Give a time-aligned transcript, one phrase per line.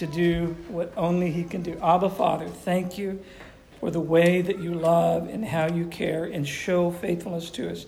[0.00, 1.78] to do what only He can do.
[1.82, 3.22] Abba, Father, thank you
[3.78, 7.84] for the way that you love and how you care and show faithfulness to us.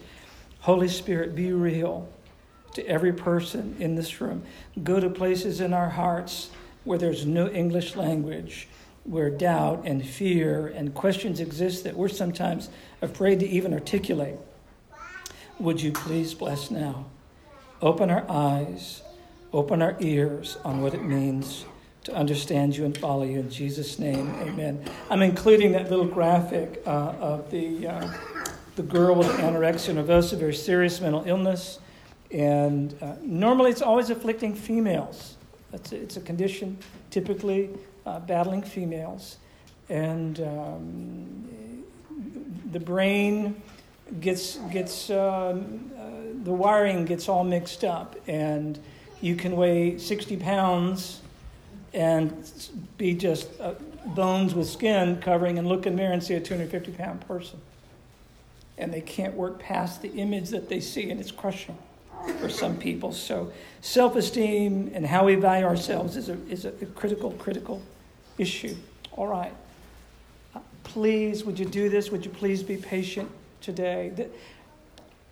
[0.60, 2.06] Holy Spirit, be real
[2.74, 4.42] to every person in this room.
[4.82, 6.50] Go to places in our hearts
[6.84, 8.68] where there's no English language,
[9.04, 12.68] where doubt and fear and questions exist that we're sometimes
[13.00, 14.38] afraid to even articulate.
[15.58, 17.06] Would you please bless now?
[17.80, 19.00] Open our eyes,
[19.50, 21.64] open our ears on what it means
[22.04, 23.38] to understand you and follow you.
[23.38, 24.82] In Jesus' name, amen.
[25.08, 28.12] I'm including that little graphic uh, of the, uh,
[28.76, 31.78] the girl with anorexia nervosa, very serious mental illness.
[32.32, 35.36] And uh, normally it's always afflicting females.
[35.72, 36.78] It's a, it's a condition
[37.10, 37.70] typically
[38.04, 39.36] uh, battling females.
[39.88, 41.84] And um,
[42.72, 43.62] the brain
[44.20, 46.02] gets, gets um, uh,
[46.42, 48.16] the wiring gets all mixed up.
[48.26, 48.78] And
[49.20, 51.20] you can weigh 60 pounds
[51.94, 52.44] and
[52.96, 53.74] be just uh,
[54.06, 57.60] bones with skin covering and look in the mirror and see a 250 pound person.
[58.78, 61.76] And they can't work past the image that they see, and it's crushing
[62.40, 63.12] for some people.
[63.12, 67.82] So, self esteem and how we value ourselves is a, is a critical, critical
[68.38, 68.76] issue.
[69.12, 69.52] All right.
[70.54, 72.10] Uh, please, would you do this?
[72.10, 74.28] Would you please be patient today?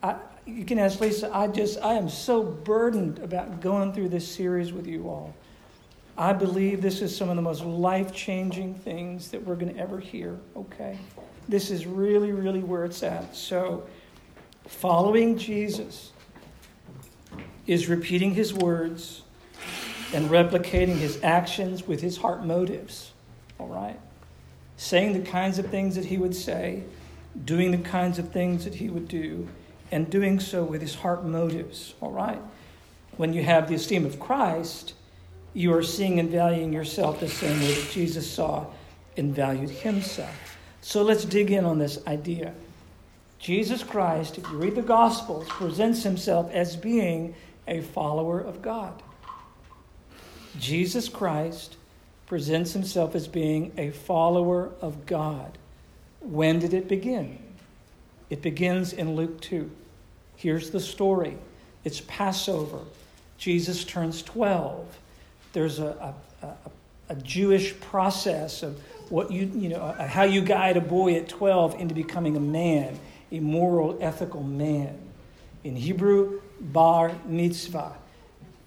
[0.02, 0.16] I,
[0.46, 4.72] you can ask Lisa, I just, I am so burdened about going through this series
[4.72, 5.34] with you all.
[6.20, 9.80] I believe this is some of the most life changing things that we're going to
[9.80, 10.98] ever hear, okay?
[11.48, 13.34] This is really, really where it's at.
[13.34, 13.84] So,
[14.66, 16.12] following Jesus
[17.66, 19.22] is repeating his words
[20.12, 23.12] and replicating his actions with his heart motives.
[23.58, 23.98] All right?
[24.76, 26.82] Saying the kinds of things that he would say,
[27.46, 29.48] doing the kinds of things that he would do,
[29.90, 31.94] and doing so with his heart motives.
[32.02, 32.42] All right?
[33.16, 34.92] When you have the esteem of Christ,
[35.54, 38.66] you are seeing and valuing yourself the same way that Jesus saw
[39.16, 40.58] and valued himself.
[40.80, 42.54] So let's dig in on this idea.
[43.38, 47.34] Jesus Christ, if you read the Gospels, presents himself as being
[47.66, 49.02] a follower of God.
[50.58, 51.76] Jesus Christ
[52.26, 55.58] presents himself as being a follower of God.
[56.20, 57.38] When did it begin?
[58.28, 59.70] It begins in Luke 2.
[60.36, 61.36] Here's the story
[61.84, 62.80] it's Passover.
[63.38, 64.99] Jesus turns 12.
[65.52, 66.54] There's a, a, a,
[67.10, 68.80] a Jewish process of
[69.10, 72.98] what you, you know, how you guide a boy at 12 into becoming a man,
[73.32, 74.96] a moral, ethical man.
[75.64, 77.92] In Hebrew, bar mitzvah,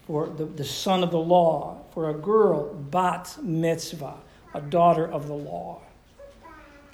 [0.06, 1.78] for the, the son of the law.
[1.94, 4.14] For a girl, bat mitzvah,
[4.52, 5.80] a daughter of the law.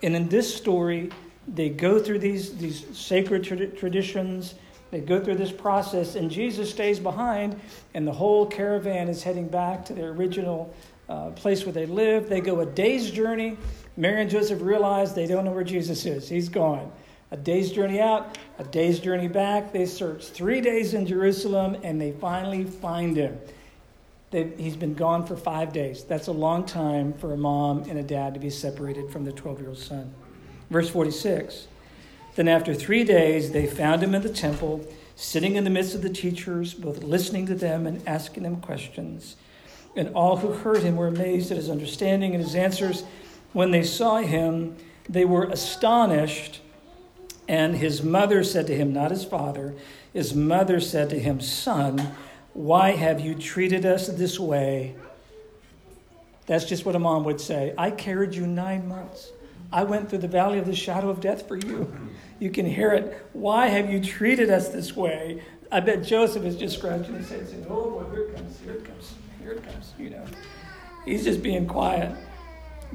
[0.03, 1.11] And in this story,
[1.49, 4.55] they go through these, these sacred tra- traditions,
[4.91, 7.61] they go through this process, and Jesus stays behind,
[7.95, 10.75] and the whole caravan is heading back to their original
[11.09, 12.29] uh, place where they live.
[12.29, 13.57] They go a day's journey.
[13.97, 16.91] Mary and Joseph realize they don't know where Jesus is, he's gone
[17.33, 19.73] a day's journey out, a day's journey back.
[19.73, 23.39] They search three days in Jerusalem and they finally find him.
[24.31, 26.05] They, he's been gone for five days.
[26.05, 29.33] That's a long time for a mom and a dad to be separated from their
[29.33, 30.13] 12 year old son.
[30.71, 31.69] Verse 46
[32.37, 34.87] Then after three days, they found him in the temple,
[35.17, 39.37] sitting in the midst of the teachers, both listening to them and asking them questions.
[39.97, 43.05] And all who heard him were amazed at his understanding and his answers.
[43.53, 44.77] When they saw him,
[45.09, 46.61] they were astonished
[47.51, 49.75] and his mother said to him, not his father,
[50.13, 52.15] his mother said to him, Son,
[52.53, 54.95] why have you treated us this way?
[56.47, 57.75] That's just what a mom would say.
[57.77, 59.33] I carried you nine months.
[59.73, 61.93] I went through the valley of the shadow of death for you.
[62.39, 63.27] You can hear it.
[63.33, 65.43] Why have you treated us this way?
[65.71, 68.73] I bet Joseph is just scratching his head saying, Oh boy, here it comes, here
[68.73, 70.25] it comes, here it comes, you know.
[71.05, 72.17] He's just being quiet.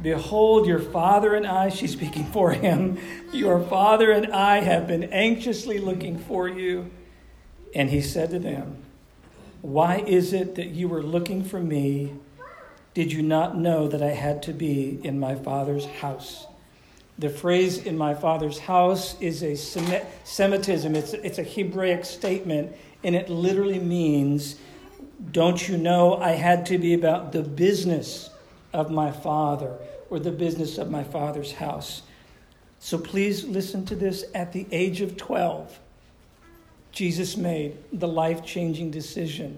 [0.01, 2.97] Behold, your father and I, she's speaking for him,
[3.31, 6.91] your father and I have been anxiously looking for you.
[7.73, 8.83] And he said to them,
[9.61, 12.15] Why is it that you were looking for me?
[12.93, 16.47] Did you not know that I had to be in my father's house?
[17.17, 23.15] The phrase in my father's house is a Semitism, it's, it's a Hebraic statement, and
[23.15, 24.57] it literally means,
[25.31, 28.29] Don't you know I had to be about the business
[28.73, 29.77] of my Father
[30.09, 32.01] or the business of my Father's house.
[32.79, 34.25] So please listen to this.
[34.35, 35.79] At the age of 12,
[36.91, 39.57] Jesus made the life changing decision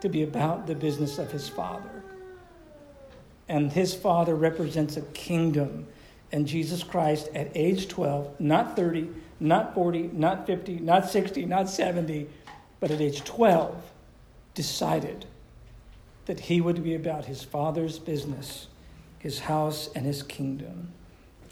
[0.00, 2.02] to be about the business of his Father.
[3.48, 5.86] And his Father represents a kingdom.
[6.30, 9.08] And Jesus Christ, at age 12, not 30,
[9.40, 12.28] not 40, not 50, not 60, not 70,
[12.80, 13.82] but at age 12,
[14.54, 15.24] decided
[16.26, 18.66] that he would be about his Father's business,
[19.18, 20.92] his house, and his kingdom.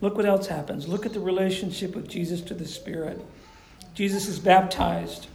[0.02, 0.87] Look what else happens.
[0.87, 3.25] Look at the relationship of Jesus to the Spirit.
[3.94, 5.28] Jesus is baptized.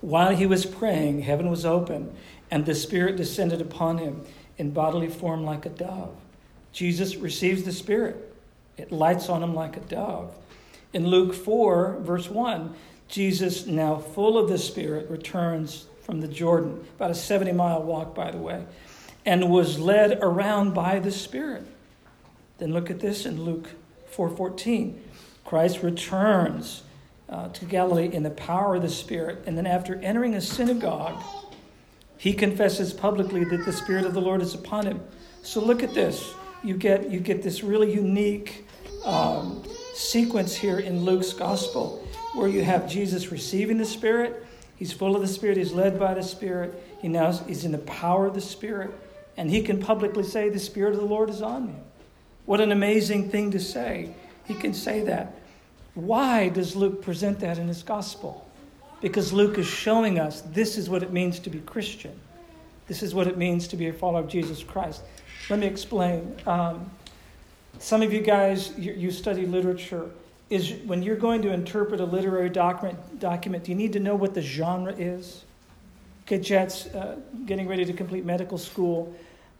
[0.00, 2.12] While he was praying, heaven was open,
[2.50, 4.24] and the Spirit descended upon him
[4.58, 6.16] in bodily form like a dove.
[6.74, 8.34] Jesus receives the Spirit,
[8.76, 10.34] it lights on him like a dove.
[10.92, 12.74] In Luke 4, verse 1,
[13.06, 18.12] Jesus, now full of the Spirit, returns from the Jordan, about a 70 mile walk,
[18.12, 18.64] by the way,
[19.24, 21.64] and was led around by the Spirit.
[22.58, 23.70] Then look at this in Luke
[24.12, 25.00] 4:14.
[25.44, 26.82] Christ returns
[27.28, 31.22] uh, to Galilee in the power of the Spirit, and then after entering a synagogue,
[32.18, 35.00] he confesses publicly that the Spirit of the Lord is upon him.
[35.42, 36.34] So look at this.
[36.64, 38.66] You get you get this really unique
[39.04, 39.62] um,
[39.94, 44.46] sequence here in Luke's gospel, where you have Jesus receiving the Spirit.
[44.76, 45.58] He's full of the Spirit.
[45.58, 46.82] He's led by the Spirit.
[47.02, 48.90] He now is in the power of the Spirit,
[49.36, 51.74] and he can publicly say, "The Spirit of the Lord is on me."
[52.46, 54.14] What an amazing thing to say.
[54.46, 55.34] He can say that.
[55.94, 58.48] Why does Luke present that in his gospel?
[59.00, 62.18] Because Luke is showing us this is what it means to be Christian.
[62.88, 65.02] This is what it means to be a follower of Jesus Christ.
[65.50, 66.34] Let me explain.
[66.46, 66.90] Um,
[67.78, 70.10] some of you guys, you, you, study literature.
[70.50, 74.14] Is when you're going to interpret a literary document, document, do you need to know
[74.14, 75.44] what the genre is?
[76.26, 79.14] Okay, Jet's uh, getting ready to complete medical school.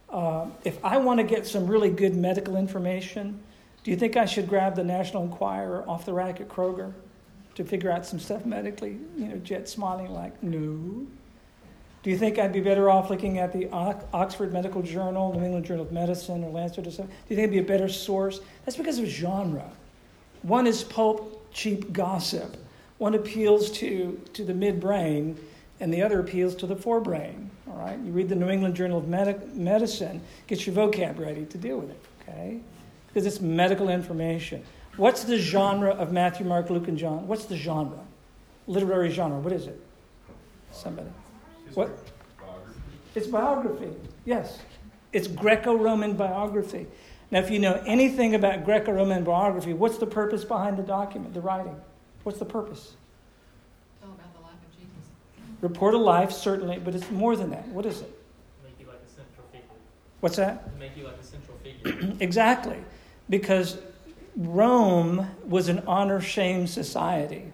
[0.09, 3.39] Uh, if I want to get some really good medical information,
[3.83, 6.93] do you think I should grab the National Enquirer off the rack at Kroger
[7.55, 8.97] to figure out some stuff medically?
[9.17, 11.05] You know, Jet smiling like, no.
[12.05, 15.65] Do you think I'd be better off looking at the Oxford Medical Journal, New England
[15.65, 17.07] Journal of Medicine, or Lancet or something?
[17.07, 18.41] Do you think it'd be a better source?
[18.63, 19.67] That's because of genre.
[20.43, 22.57] One is pulp, cheap gossip.
[22.99, 25.35] One appeals to, to the midbrain,
[25.79, 27.47] and the other appeals to the forebrain.
[27.67, 31.45] All right, you read the New England Journal of Medi- Medicine, get your vocab ready
[31.45, 32.05] to deal with it.
[32.21, 32.59] Okay,
[33.07, 34.63] because it's medical information.
[34.97, 37.27] What's the genre of Matthew, Mark, Luke, and John?
[37.27, 38.05] What's the genre?
[38.67, 39.39] Literary genre.
[39.39, 39.81] What is it?
[40.71, 41.09] Somebody.
[41.75, 41.89] What?
[42.39, 42.79] Biography.
[43.15, 43.89] It's biography.
[44.25, 44.59] Yes,
[45.13, 46.87] it's Greco-Roman biography.
[47.31, 51.41] Now, if you know anything about Greco-Roman biography, what's the purpose behind the document, the
[51.41, 51.75] writing?
[52.23, 52.93] What's the purpose?
[54.01, 55.09] Tell about the life of Jesus.
[55.61, 57.67] Report a life, certainly, but it's more than that.
[57.69, 58.19] What is it?
[58.63, 59.67] Make you like a central figure.
[60.21, 60.71] What's that?
[60.73, 62.15] To make you like a central figure.
[62.19, 62.77] exactly.
[63.29, 63.77] Because
[64.35, 67.51] Rome was an honor shame society.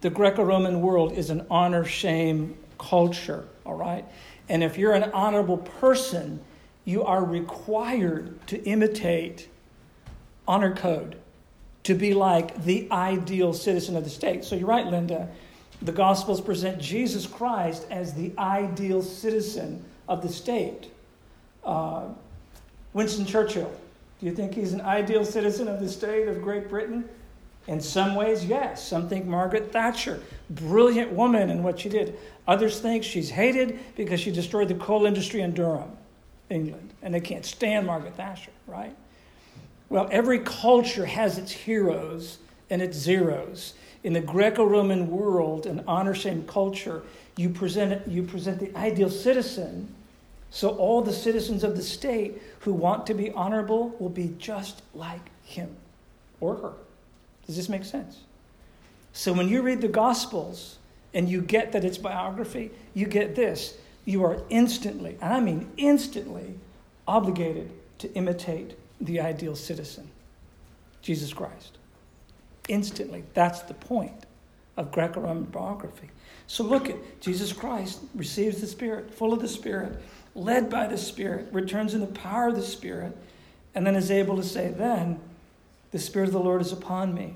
[0.00, 4.04] The Greco Roman world is an honor shame culture, all right?
[4.48, 6.40] And if you're an honorable person,
[6.84, 9.48] you are required to imitate
[10.46, 11.16] honor code,
[11.82, 14.44] to be like the ideal citizen of the state.
[14.44, 15.28] So you're right, Linda.
[15.82, 20.90] The Gospels present Jesus Christ as the ideal citizen of the state.
[21.64, 22.04] Uh,
[22.94, 23.70] Winston Churchill,
[24.20, 27.08] do you think he's an ideal citizen of the state of Great Britain?
[27.68, 28.86] In some ways, yes.
[28.86, 30.20] Some think Margaret Thatcher,
[30.50, 32.18] brilliant woman in what she did.
[32.48, 35.96] Others think she's hated because she destroyed the coal industry in Durham,
[36.48, 38.96] England, and they can't stand Margaret Thatcher, right?
[39.90, 42.38] Well, every culture has its heroes
[42.70, 47.02] and its zeros in the Greco-Roman world and honor shame culture,
[47.36, 49.94] you present, you present the ideal citizen.
[50.50, 54.82] So all the citizens of the state who want to be honorable will be just
[54.94, 55.76] like him
[56.40, 56.72] or her.
[57.48, 58.20] Does this make sense?
[59.12, 60.78] So when you read the Gospels
[61.12, 63.76] and you get that it's biography, you get this.
[64.04, 66.54] You are instantly, and I mean instantly,
[67.06, 70.10] obligated to imitate the ideal citizen,
[71.02, 71.78] Jesus Christ
[72.68, 73.24] instantly.
[73.34, 74.26] That's the point
[74.76, 76.10] of Greco Roman biography.
[76.46, 80.00] So look at Jesus Christ receives the Spirit, full of the Spirit,
[80.34, 83.16] led by the Spirit, returns in the power of the Spirit,
[83.74, 85.18] and then is able to say, Then
[85.90, 87.34] the Spirit of the Lord is upon me.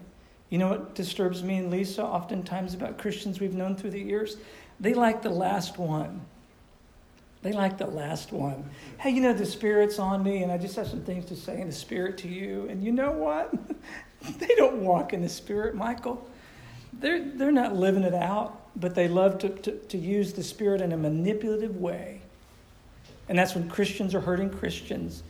[0.51, 4.37] You know what disturbs me and Lisa oftentimes about Christians we've known through the years?
[4.79, 6.21] They like the last one.
[7.43, 8.69] They like the last one.
[8.99, 11.61] Hey, you know, the Spirit's on me, and I just have some things to say
[11.61, 12.67] in the Spirit to you.
[12.69, 13.53] And you know what?
[14.39, 16.25] they don't walk in the Spirit, Michael.
[16.93, 20.81] They're, they're not living it out, but they love to, to, to use the Spirit
[20.81, 22.21] in a manipulative way.
[23.29, 25.23] And that's when Christians are hurting Christians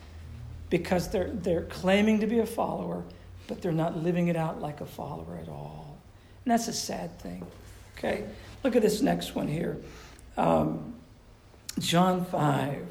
[0.72, 3.04] because they're, they're claiming to be a follower,
[3.46, 5.98] but they're not living it out like a follower at all.
[6.46, 7.46] And that's a sad thing.
[7.98, 8.24] Okay?
[8.64, 9.76] Look at this next one here.
[10.38, 10.94] Um,
[11.78, 12.86] John 5.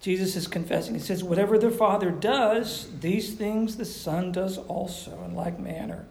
[0.00, 0.94] Jesus is confessing.
[0.94, 6.06] He says, Whatever the Father does, these things the Son does also in like manner.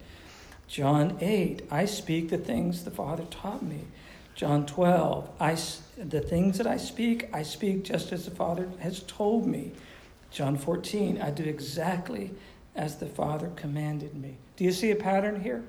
[0.68, 3.80] John 8, I speak the things the Father taught me.
[4.36, 5.56] John 12, I,
[5.96, 9.72] the things that I speak, I speak just as the Father has told me.
[10.34, 12.32] John 14, I do exactly
[12.74, 14.36] as the Father commanded me.
[14.56, 15.62] Do you see a pattern here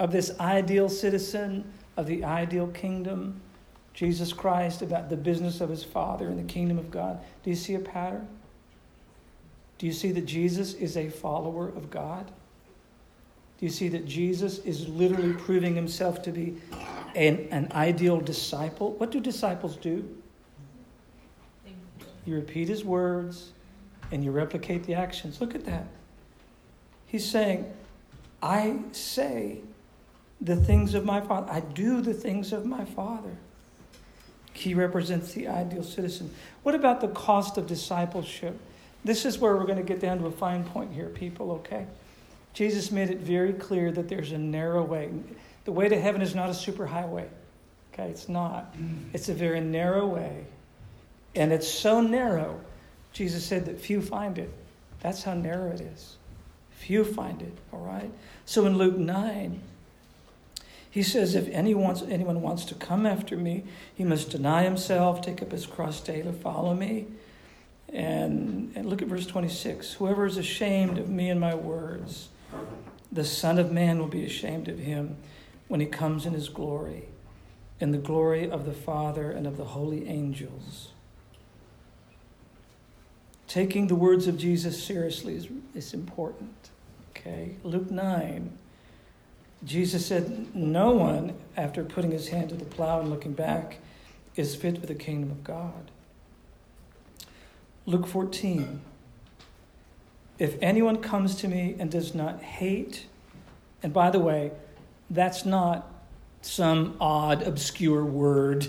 [0.00, 3.40] of this ideal citizen of the ideal kingdom,
[3.94, 7.20] Jesus Christ, about the business of his Father and the kingdom of God?
[7.44, 8.26] Do you see a pattern?
[9.78, 12.32] Do you see that Jesus is a follower of God?
[13.58, 16.56] Do you see that Jesus is literally proving himself to be
[17.14, 18.94] an, an ideal disciple?
[18.94, 20.16] What do disciples do?
[22.24, 23.52] You repeat his words
[24.10, 25.40] and you replicate the actions.
[25.40, 25.86] Look at that.
[27.06, 27.72] He's saying,
[28.42, 29.60] I say
[30.40, 33.36] the things of my Father, I do the things of my Father.
[34.52, 36.32] He represents the ideal citizen.
[36.62, 38.58] What about the cost of discipleship?
[39.04, 41.86] This is where we're going to get down to a fine point here, people, okay?
[42.52, 45.10] Jesus made it very clear that there's a narrow way.
[45.64, 47.26] The way to heaven is not a superhighway.
[47.92, 48.74] Okay, it's not.
[49.12, 50.44] It's a very narrow way.
[51.34, 52.60] And it's so narrow,
[53.12, 54.52] Jesus said that few find it.
[55.00, 56.16] That's how narrow it is.
[56.70, 58.10] Few find it, all right?
[58.44, 59.60] So in Luke 9,
[60.90, 65.40] he says, if anyone, anyone wants to come after me, he must deny himself, take
[65.40, 67.06] up his cross daily, follow me.
[67.88, 69.94] And, and look at verse 26.
[69.94, 72.28] Whoever is ashamed of me and my words,
[73.10, 75.16] the Son of Man will be ashamed of him
[75.68, 77.04] when he comes in his glory,
[77.80, 80.91] in the glory of the Father and of the holy angels.
[83.52, 86.70] Taking the words of Jesus seriously is, is important.
[87.10, 88.50] Okay, Luke 9.
[89.62, 93.80] Jesus said, No one, after putting his hand to the plow and looking back,
[94.36, 95.90] is fit for the kingdom of God.
[97.84, 98.80] Luke 14.
[100.38, 103.04] If anyone comes to me and does not hate,
[103.82, 104.52] and by the way,
[105.10, 105.92] that's not
[106.40, 108.66] some odd, obscure word.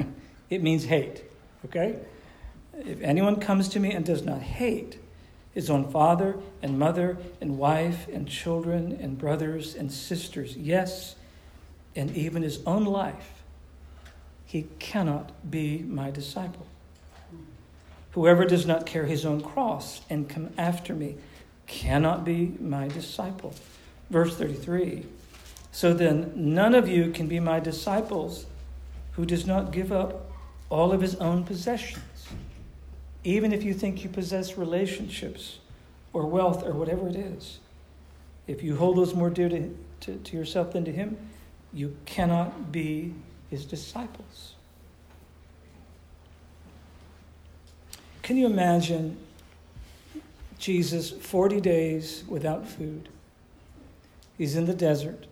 [0.50, 1.24] it means hate,
[1.64, 2.00] okay?
[2.84, 4.98] If anyone comes to me and does not hate
[5.54, 11.16] his own father and mother and wife and children and brothers and sisters, yes,
[11.94, 13.42] and even his own life,
[14.44, 16.66] he cannot be my disciple.
[18.12, 21.16] Whoever does not carry his own cross and come after me
[21.66, 23.54] cannot be my disciple.
[24.10, 25.06] Verse 33
[25.72, 28.46] So then, none of you can be my disciples
[29.12, 30.30] who does not give up
[30.68, 32.02] all of his own possessions
[33.26, 35.58] even if you think you possess relationships
[36.12, 37.58] or wealth or whatever it is.
[38.46, 41.18] If you hold those more dear to, to, to yourself than to Him,
[41.72, 43.14] you cannot be
[43.50, 44.54] His disciples.
[48.22, 49.16] Can you imagine
[50.60, 53.08] Jesus 40 days without food?
[54.38, 55.26] He's in the desert.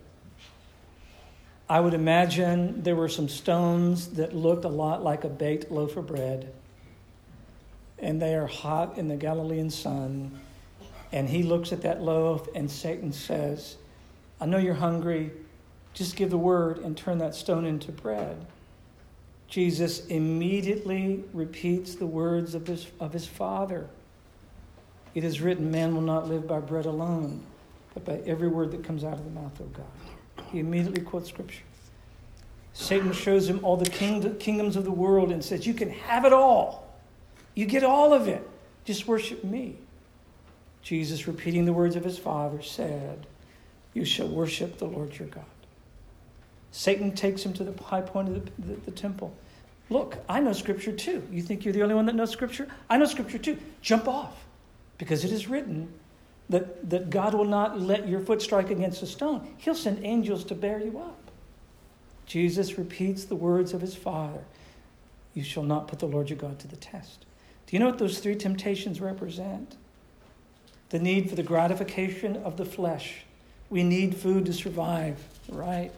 [1.69, 5.95] I would imagine there were some stones that looked a lot like a baked loaf
[5.95, 6.51] of bread
[7.99, 10.39] and they are hot in the Galilean sun.
[11.11, 13.77] And he looks at that loaf, and Satan says,
[14.39, 15.31] I know you're hungry.
[15.93, 18.45] Just give the word and turn that stone into bread.
[19.47, 23.87] Jesus immediately repeats the words of his, of his Father.
[25.13, 27.41] It is written, Man will not live by bread alone,
[27.93, 29.85] but by every word that comes out of the mouth of God.
[30.51, 31.63] He immediately quotes Scripture.
[32.73, 36.33] Satan shows him all the kingdoms of the world and says, You can have it
[36.33, 36.84] all
[37.55, 38.47] you get all of it.
[38.83, 39.77] Just worship me.
[40.83, 43.25] Jesus, repeating the words of his Father, said,
[43.93, 45.45] You shall worship the Lord your God.
[46.71, 49.33] Satan takes him to the high point of the, the, the temple.
[49.89, 51.27] Look, I know Scripture too.
[51.31, 52.67] You think you're the only one that knows Scripture?
[52.89, 53.57] I know Scripture too.
[53.81, 54.45] Jump off,
[54.97, 55.87] because it is written
[56.49, 59.47] that, that God will not let your foot strike against a stone.
[59.57, 61.31] He'll send angels to bear you up.
[62.25, 64.43] Jesus repeats the words of his Father
[65.33, 67.25] You shall not put the Lord your God to the test.
[67.75, 69.75] You know what those three temptations represent?
[70.91, 73.25] The need for the gratification of the flesh.
[73.69, 75.91] We need food to survive, right?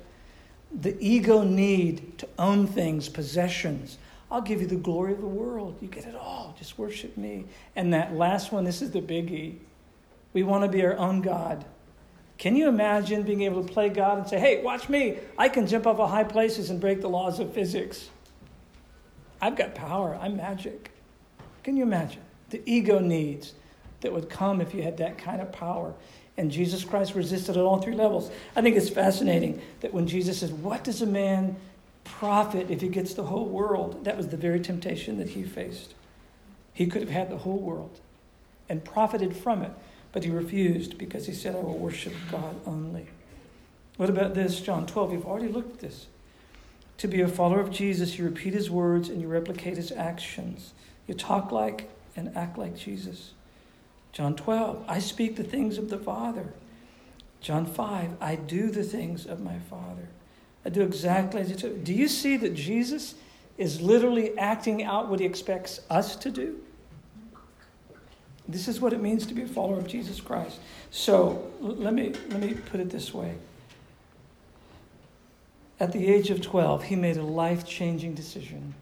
[0.72, 4.00] The ego need to own things, possessions.
[4.32, 5.78] I'll give you the glory of the world.
[5.80, 6.56] You get it all.
[6.58, 7.46] Just worship me.
[7.76, 9.58] And that last one, this is the biggie.
[10.34, 11.64] We want to be our own God.
[12.40, 15.20] Can you imagine being able to play God and say, hey, watch me.
[15.38, 18.10] I can jump off of high places and break the laws of physics.
[19.40, 20.18] I've got power.
[20.20, 20.92] I'm magic.
[21.68, 23.52] Can you imagine the ego needs
[24.00, 25.94] that would come if you had that kind of power?
[26.38, 28.32] And Jesus Christ resisted at all three levels.
[28.56, 31.58] I think it's fascinating that when Jesus says, What does a man
[32.06, 34.06] profit if he gets the whole world?
[34.06, 35.94] That was the very temptation that he faced.
[36.74, 38.00] He could have had the whole world
[38.70, 39.74] and profited from it,
[40.14, 43.08] but he refused because he said, I will worship God only.
[43.98, 45.12] What about this, John 12?
[45.12, 46.06] You've already looked at this.
[47.00, 50.72] To be a follower of Jesus, you repeat his words and you replicate his actions.
[51.08, 53.32] You talk like and act like Jesus.
[54.12, 56.54] John 12, I speak the things of the Father.
[57.40, 60.10] John 5, I do the things of my Father.
[60.66, 61.84] I do exactly as he told.
[61.84, 63.16] Do you see that Jesus
[63.58, 66.60] is literally acting out what he expects us to do?
[68.48, 70.60] This is what it means to be a follower of Jesus Christ.
[70.90, 73.36] So let me, let me put it this way.
[75.80, 78.74] At the age of 12, he made a life changing decision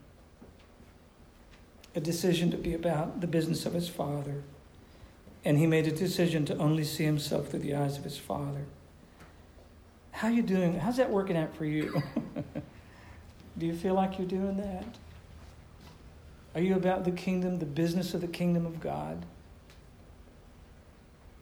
[1.95, 4.43] a decision to be about the business of his father.
[5.45, 8.65] And he made a decision to only see himself through the eyes of his father.
[10.11, 10.79] How you doing?
[10.79, 12.01] How's that working out for you?
[13.57, 14.85] Do you feel like you're doing that?
[16.55, 19.25] Are you about the kingdom, the business of the kingdom of God?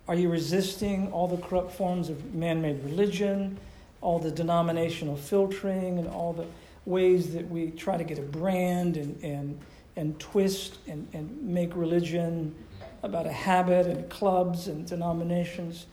[0.08, 3.58] Are you resisting all the corrupt forms of man made religion,
[4.02, 6.46] all the denominational filtering, and all the
[6.86, 9.60] ways that we try to get a brand and, and,
[9.96, 12.56] and twist and, and make religion
[13.04, 15.86] about a habit and clubs and denominations?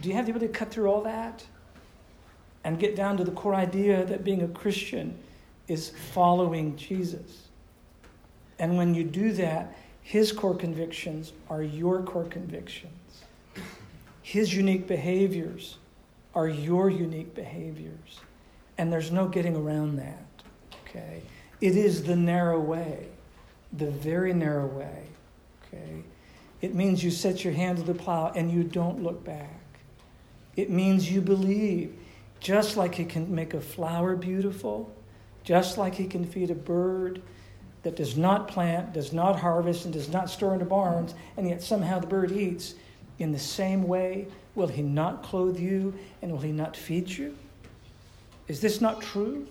[0.00, 1.44] Do you have the ability to cut through all that
[2.64, 5.16] and get down to the core idea that being a Christian
[5.68, 7.48] is following Jesus?
[8.58, 12.92] And when you do that, his core convictions are your core convictions.
[14.22, 15.78] His unique behaviors
[16.34, 18.20] are your unique behaviors.
[18.78, 20.26] And there's no getting around that.
[20.84, 21.22] Okay?
[21.60, 23.08] It is the narrow way,
[23.76, 25.04] the very narrow way.
[25.66, 26.02] Okay?
[26.60, 29.60] It means you set your hand to the plow and you don't look back.
[30.56, 31.94] It means you believe.
[32.40, 34.94] Just like He can make a flower beautiful,
[35.44, 37.22] just like He can feed a bird
[37.82, 41.48] that does not plant, does not harvest, and does not store in the barns, and
[41.48, 42.74] yet somehow the bird eats,
[43.18, 47.36] in the same way, will he not clothe you and will he not feed you?
[48.48, 49.46] Is this not true?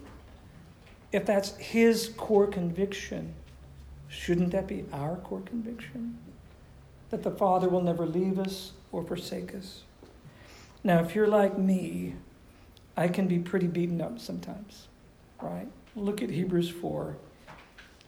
[1.12, 3.34] If that's his core conviction,
[4.10, 6.18] shouldn't that be our core conviction?
[7.10, 9.84] That the Father will never leave us or forsake us?
[10.84, 12.16] Now, if you're like me,
[12.98, 14.88] I can be pretty beaten up sometimes,
[15.42, 15.68] right?
[15.96, 17.16] Look at Hebrews 4.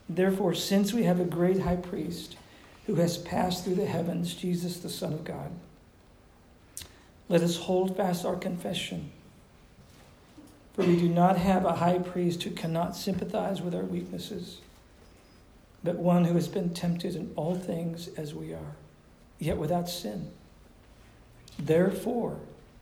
[0.10, 2.38] Therefore, since we have a great high priest,
[2.88, 5.52] who has passed through the heavens, Jesus, the Son of God.
[7.30, 9.12] Let us hold fast our confession.
[10.74, 14.60] For we do not have a high priest who cannot sympathize with our weaknesses,
[15.84, 18.76] but one who has been tempted in all things as we are,
[19.40, 20.32] yet without sin.
[21.60, 22.40] Therefore,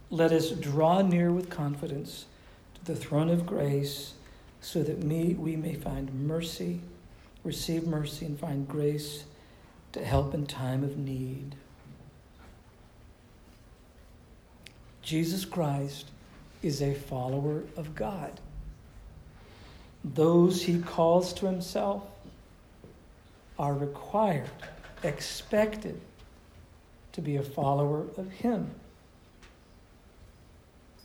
[0.10, 2.26] let us draw near with confidence
[2.76, 4.14] to the throne of grace,
[4.62, 6.80] so that me, we may find mercy,
[7.44, 9.26] receive mercy, and find grace
[9.92, 11.56] to help in time of need.
[15.02, 16.10] Jesus Christ
[16.64, 18.40] is a follower of God.
[20.04, 22.04] Those he calls to himself
[23.58, 24.50] are required,
[25.04, 26.00] expected
[27.14, 28.70] to be a follower of him.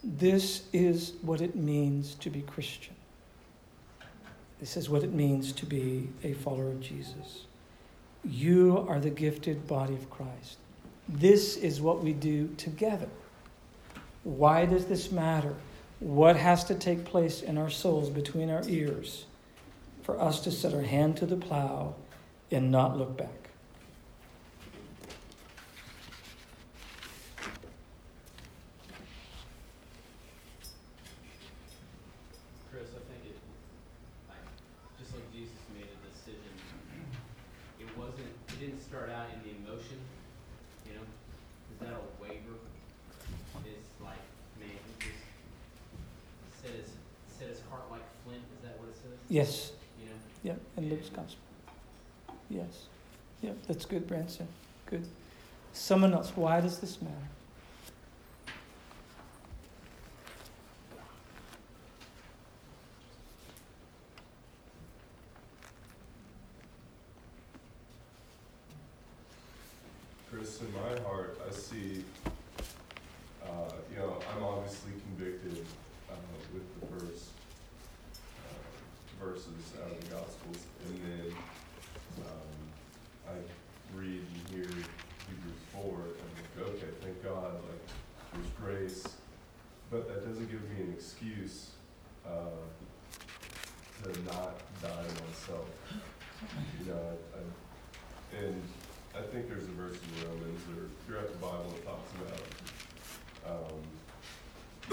[0.02, 2.94] This is what it means to be Christian.
[4.58, 7.44] This is what it means to be a follower of Jesus.
[8.24, 10.58] You are the gifted body of Christ.
[11.08, 13.08] This is what we do together.
[14.24, 15.54] Why does this matter?
[16.00, 19.24] What has to take place in our souls between our ears
[20.02, 21.94] for us to set our hand to the plow
[22.50, 23.28] and not look back?
[32.70, 33.38] Chris, I think it,
[34.98, 36.50] just like Jesus made a decision,
[37.78, 39.98] it didn't start out in the emotion,
[40.86, 41.06] you know?
[41.72, 42.58] Is that a waiver?
[43.64, 44.18] It's like
[44.58, 45.22] man who just
[46.62, 46.96] says,
[47.38, 49.18] set his heart like Flint, is that what it says?
[49.28, 49.72] Yes.
[50.42, 51.49] Yeah, and Luke's gospel.
[52.50, 52.86] Yes.
[53.40, 54.48] Yeah, that's good, Branson.
[54.86, 55.06] Good.
[55.72, 57.14] Someone else, why does this matter?
[70.30, 72.04] Chris, in my heart, I see,
[73.44, 75.64] uh, you know, I'm obviously convicted
[76.10, 76.14] uh,
[76.52, 77.30] with the verse
[79.20, 81.32] verses out of the Gospels, and then
[82.24, 87.84] um, I read and hear Hebrews four, and I'm like, okay, thank God, like
[88.32, 89.04] there's grace,
[89.90, 91.70] but that doesn't give me an excuse
[92.26, 92.64] uh,
[94.04, 94.88] to not die
[95.28, 95.68] myself.
[96.80, 98.62] You know, I, I, and
[99.18, 103.82] I think there's a verse in Romans or throughout the Bible that talks about, um,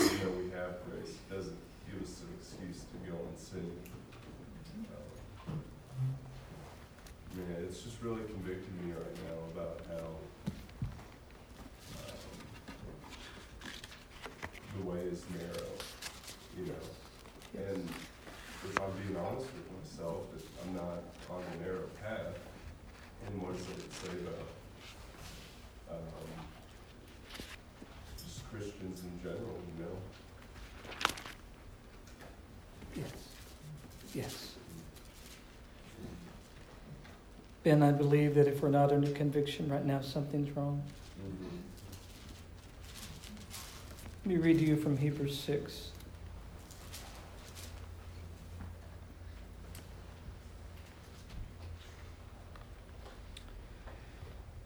[0.03, 1.57] even though we have grace, it doesn't
[1.89, 3.79] give us an excuse cease to go on sinning.
[5.47, 5.63] Um,
[7.35, 10.05] Man, it's really convicting me right now about how
[11.97, 12.29] um,
[14.77, 15.69] the way is narrow,
[16.55, 16.85] you know?
[17.71, 17.89] And
[18.65, 22.37] if I'm being honest with myself, that I'm not on a narrow path,
[23.25, 26.03] and what does it say about, um,
[28.23, 29.97] just Christians in general, you know?
[32.95, 33.11] Yes.
[34.13, 34.46] Yes.
[37.67, 40.81] Ben, I believe that if we're not under conviction right now, something's wrong.
[41.19, 41.57] Mm-hmm.
[44.23, 45.89] Let me read to you from Hebrews 6.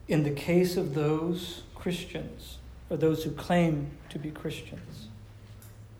[0.07, 2.59] In the case of those Christians,
[2.91, 5.07] or those who claim to be Christians,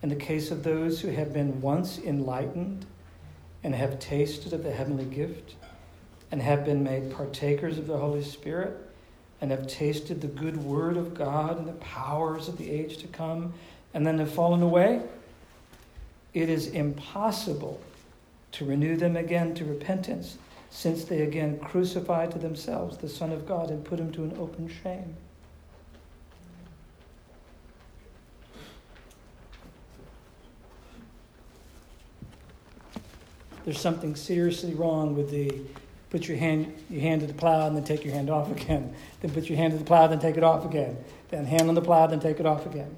[0.04, 2.86] in the case of those who have been once enlightened
[3.64, 5.56] and have tasted of the heavenly gift,
[6.32, 8.74] and have been made partakers of the Holy Spirit,
[9.40, 13.06] and have tasted the good word of God and the powers of the age to
[13.06, 13.52] come,
[13.92, 15.02] and then have fallen away,
[16.32, 17.80] it is impossible
[18.52, 20.38] to renew them again to repentance,
[20.70, 24.34] since they again crucified to themselves the Son of God and put him to an
[24.38, 25.14] open shame.
[33.64, 35.52] There's something seriously wrong with the
[36.12, 38.94] put your hand your hand to the plow and then take your hand off again.
[39.22, 40.96] Then put your hand to the plow, then take it off again.
[41.30, 42.94] Then hand on the plow, then take it off again.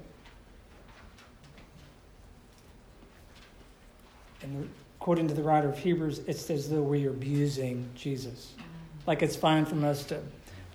[4.41, 8.53] And according to the writer of Hebrews, it's as though we're abusing Jesus.
[9.07, 10.19] Like it's fine for us to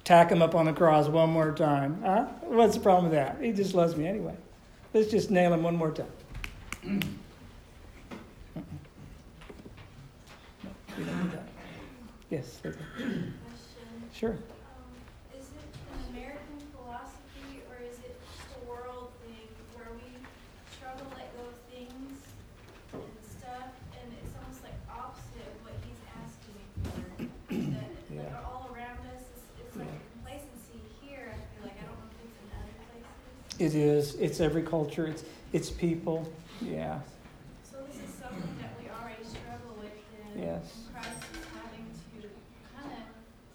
[0.05, 2.00] tack him up on the cross one more time.
[2.03, 2.24] Huh?
[2.42, 3.37] What's the problem with that?
[3.42, 4.37] He just loves me anyway.
[4.94, 6.12] Let's just nail him one more time.
[10.98, 11.50] We don't do that.
[12.31, 12.61] Yes.
[12.62, 13.19] Question.
[14.14, 14.31] Sure.
[14.38, 14.38] Um,
[15.35, 20.07] is it an American philosophy or is it just a world thing where we
[20.79, 22.14] struggle to let go of things
[22.95, 27.03] and stuff and it's almost like opposite of what he's asking for?
[27.75, 28.47] That like Yeah.
[28.47, 30.07] all around us, it's, it's like Yeah.
[30.23, 33.59] complacency here, I feel like, I don't know if it's in other places.
[33.59, 34.14] It is.
[34.23, 35.07] It's every culture.
[35.11, 36.31] It's it's people.
[36.62, 37.01] Yeah.
[37.66, 39.90] So this is something that we already struggle with
[40.31, 40.87] and Yes.
[40.95, 42.29] Christ is having to
[42.77, 43.05] kind of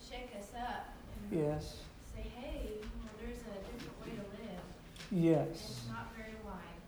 [0.04, 0.92] shake us up
[1.32, 1.80] and Yes.
[2.14, 4.66] say, hey, well, there's a different way to live.
[5.12, 5.48] Yes.
[5.56, 6.82] It's not very wide.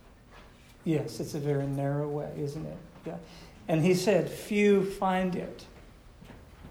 [0.87, 1.19] Yes.
[1.19, 2.77] It's a very narrow way, isn't it?
[3.05, 3.17] Yeah.
[3.67, 5.65] And he said, "Few find it.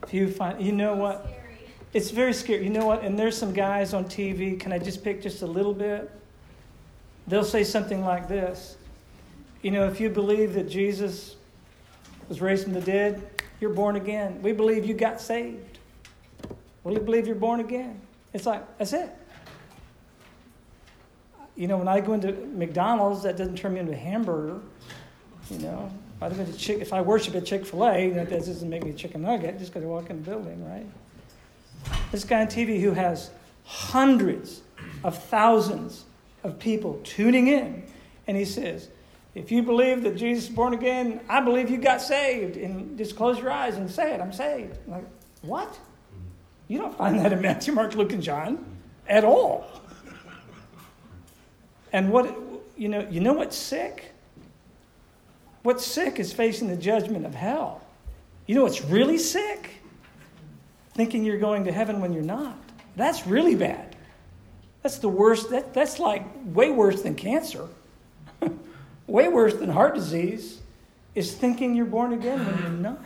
[0.07, 0.64] Few find.
[0.64, 1.24] You know what?
[1.24, 1.59] Scary.
[1.92, 2.64] It's very scary.
[2.64, 3.05] You know what?
[3.05, 4.59] And there's some guys on TV.
[4.59, 6.11] Can I just pick just a little bit?
[7.26, 8.79] They'll say something like this
[9.61, 11.37] You know, if you believe that Jesus
[12.31, 13.20] was raised from the dead,
[13.61, 14.40] you're born again.
[14.40, 15.79] We believe you got saved.
[16.85, 18.00] We believe you're born again.
[18.33, 19.11] It's like, that's it.
[21.57, 24.61] You know, when I go into McDonald's, that doesn't turn me into a hamburger.
[25.51, 28.31] You know, if I, go to Chick- if I worship at Chick fil A, that
[28.31, 30.87] doesn't make me a chicken nugget just because I walk in the building, right?
[32.12, 33.31] This guy on TV who has
[33.64, 34.62] hundreds
[35.03, 36.05] of thousands
[36.42, 37.85] of people tuning in,
[38.27, 38.88] and he says,
[39.35, 42.57] If you believe that Jesus is born again, I believe you got saved.
[42.57, 44.79] And just close your eyes and say it, I'm saved.
[44.87, 45.05] I'm like,
[45.42, 45.79] what?
[46.69, 48.64] You don't find that in Matthew, Mark, Luke, and John
[49.07, 49.66] at all.
[51.96, 52.37] And what
[52.76, 54.12] you know, you know what's sick?
[55.62, 57.80] What's sick is facing the judgment of hell.
[58.46, 59.70] You know what's really sick?
[60.92, 62.59] Thinking you're going to heaven when you're not.
[62.96, 63.96] That's really bad.
[64.82, 65.48] That's the worst.
[65.48, 67.66] That, that's like way worse than cancer.
[69.06, 70.61] way worse than heart disease
[71.14, 73.00] is thinking you're born again when you're not.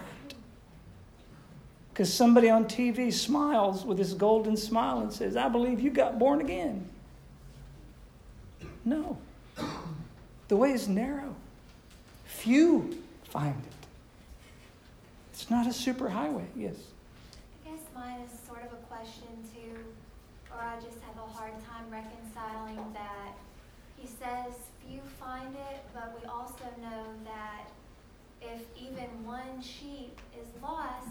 [1.93, 6.19] Because somebody on TV smiles with this golden smile and says, I believe you got
[6.19, 6.89] born again.
[8.85, 9.19] No.
[10.49, 11.35] The way is narrow.
[12.25, 13.87] Few find it.
[15.33, 16.47] It's not a superhighway.
[16.57, 16.75] Yes.
[17.65, 19.79] I guess mine is sort of a question too,
[20.53, 23.35] or I just have a hard time reconciling that
[23.97, 24.55] he says
[24.87, 27.69] few find it, but we also know that
[28.43, 31.07] if even one sheep is lost,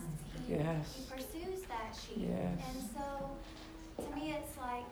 [0.47, 0.95] he, Yes.
[0.97, 2.27] he pursues that sheep.
[2.29, 2.59] Yes.
[2.73, 4.91] And so to me, it's like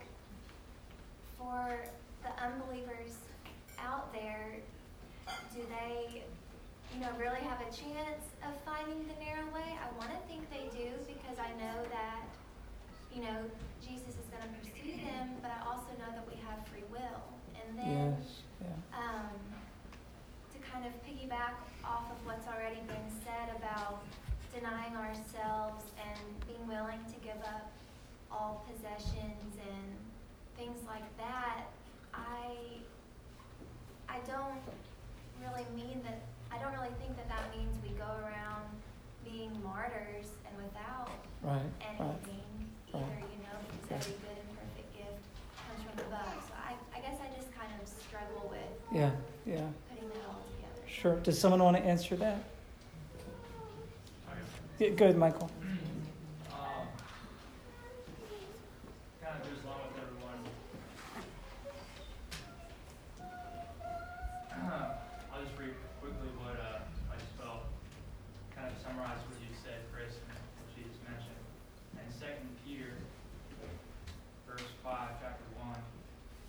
[1.38, 1.80] for
[2.28, 3.16] the unbelievers
[3.80, 4.60] out there,
[5.56, 6.24] do they,
[6.94, 9.76] you know, really have a chance of finding the narrow way?
[9.80, 12.28] I want to think they do because I know that,
[13.16, 13.48] you know,
[13.80, 17.24] Jesus is going to pursue them, but I also know that we have free will.
[17.56, 18.80] And then yes, yeah.
[18.96, 19.36] um,
[20.52, 24.04] to kind of piggyback off of what's already been said about
[24.54, 27.72] denying ourselves and being willing to give up
[28.32, 29.88] all possessions and
[30.58, 31.70] things like that,
[32.18, 32.82] I,
[34.10, 34.62] I don't
[35.42, 38.66] really mean that, I don't really think that that means we go around
[39.24, 41.10] being martyrs and without
[41.44, 41.64] Right, right.
[41.86, 42.44] anything
[42.94, 43.04] right.
[43.04, 45.24] either, you know, because every good and perfect gift
[45.68, 46.34] comes from above.
[46.48, 49.12] So I, I guess I just kind of struggle with Yeah,
[49.46, 49.68] yeah.
[49.90, 50.82] putting that all together.
[50.90, 51.16] Sure.
[51.22, 52.44] Does someone want to answer that?
[54.80, 55.50] Yeah, go ahead, Michael.
[56.54, 56.86] Um,
[59.24, 60.42] kind of goes along with everyone.
[65.34, 66.82] I'll just read quickly what uh,
[67.14, 67.66] I just felt,
[68.56, 71.42] kind of summarize what you said, Chris, and what you just mentioned.
[71.98, 72.94] And Second Peter,
[74.50, 75.78] verse five, chapter one,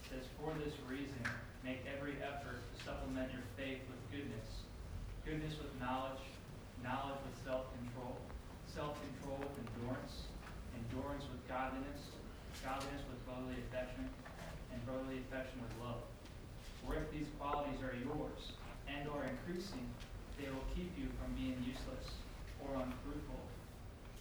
[0.08, 1.20] says, "For this reason,
[1.64, 4.64] make every effort to supplement your faith with goodness,
[5.24, 6.22] goodness with knowledge,
[6.84, 8.16] knowledge with self-control,
[8.72, 10.26] self-control with endurance,
[10.74, 12.14] endurance with godliness,
[12.64, 14.08] godliness with brotherly affection,
[14.72, 16.00] and brotherly affection with love.
[16.86, 18.54] For if these qualities are yours
[18.88, 19.84] and are increasing,
[20.40, 22.16] they will keep you from being useless
[22.64, 23.42] or unfruitful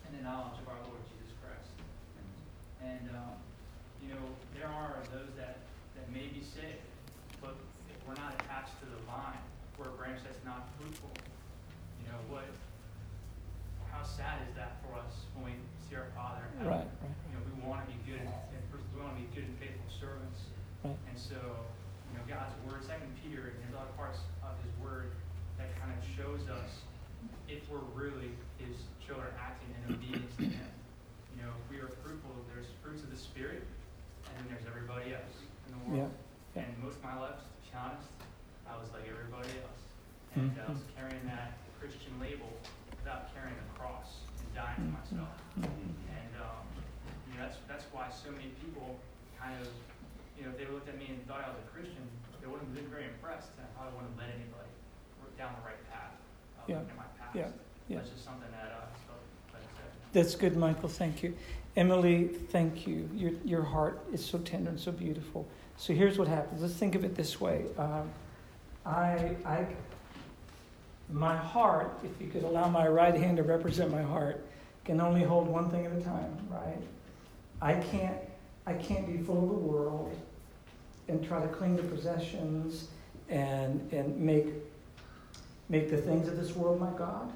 [0.09, 1.71] in the knowledge of our Lord Jesus Christ.
[2.83, 3.37] And, um,
[4.03, 4.25] you know,
[4.57, 5.63] there are those that,
[5.95, 6.83] that may be saved,
[7.39, 7.55] but
[7.87, 9.39] if we're not attached to the vine,
[9.79, 11.13] we're a branch that's not fruitful.
[12.03, 12.49] You know, what,
[13.91, 15.53] how sad is that for us when we
[15.87, 16.83] see our Father in heaven?
[16.83, 17.15] Right, right.
[17.29, 19.55] You know, we want to be good, and and we want to be good and
[19.61, 20.51] faithful servants.
[20.83, 20.97] Right.
[21.09, 25.11] And so, you know, God's word, Second Peter, and there's other parts of His word
[25.59, 26.85] that kind of shows us
[27.49, 28.31] if we're really
[28.61, 30.69] His children acting in obedience to Him.
[31.35, 33.65] You know, if we are fruitful, there's fruits of the Spirit,
[34.25, 35.35] and then there's everybody else
[35.67, 36.09] in the world.
[36.55, 36.65] Yeah, yeah.
[36.65, 38.11] And most of my life, to be honest,
[38.67, 39.81] I was like everybody else.
[40.35, 42.51] And I was carrying that Christian label
[42.99, 45.33] without carrying the cross and dying to myself.
[45.55, 45.65] Mhm.
[46.11, 46.67] And um,
[47.31, 48.99] you know, that's that's why so many people
[49.39, 49.71] kind of,
[50.35, 52.03] you know, if they looked at me and thought I was a Christian,
[52.43, 54.69] they wouldn't have been very impressed, and I probably wouldn't have led anybody
[55.39, 56.13] down the right path
[56.59, 56.83] uh, Yeah.
[56.85, 57.33] in my past.
[57.33, 57.49] Yeah.
[57.87, 57.97] Yeah.
[58.03, 59.63] That's just something that uh, like
[60.11, 60.89] That's good, Michael.
[60.89, 61.33] Thank you.
[61.77, 63.09] Emily, thank you.
[63.15, 65.47] Your, your heart is so tender and so beautiful.
[65.77, 66.61] So here's what happens.
[66.61, 67.65] Let's think of it this way.
[67.77, 68.09] Um,
[68.85, 69.65] I, I,
[71.11, 74.43] my heart, if you could allow my right hand to represent my heart,
[74.85, 76.81] can only hold one thing at a time, right?
[77.61, 78.17] I can't,
[78.65, 80.17] I can't be full of the world
[81.07, 82.87] and try to cling to possessions
[83.29, 84.47] and, and make,
[85.69, 87.31] make the things of this world my God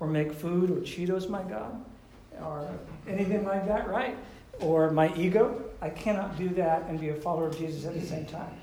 [0.00, 1.82] or make food or Cheetos my God
[2.42, 2.68] or
[3.06, 4.16] anything like that, right?
[4.60, 5.62] Or my ego.
[5.82, 8.54] I cannot do that and be a follower of Jesus at the same time.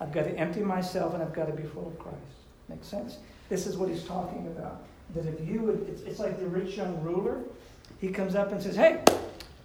[0.00, 2.16] I've got to empty myself and I've got to be full of Christ.
[2.68, 3.18] Makes sense?
[3.50, 4.82] This is what he's talking about.
[5.14, 7.40] That if you would, it's, it's like the rich young ruler.
[8.00, 9.02] He comes up and says, Hey,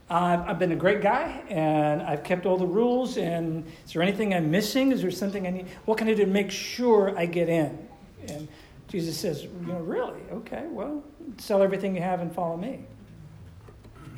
[0.09, 3.15] I've, I've been a great guy and I've kept all the rules.
[3.15, 4.91] And is there anything I'm missing?
[4.91, 5.67] Is there something I need?
[5.85, 7.87] What can I do to make sure I get in?
[8.27, 8.49] And
[8.89, 10.19] Jesus says, You know, really?
[10.31, 11.01] Okay, well,
[11.37, 12.85] sell everything you have and follow me.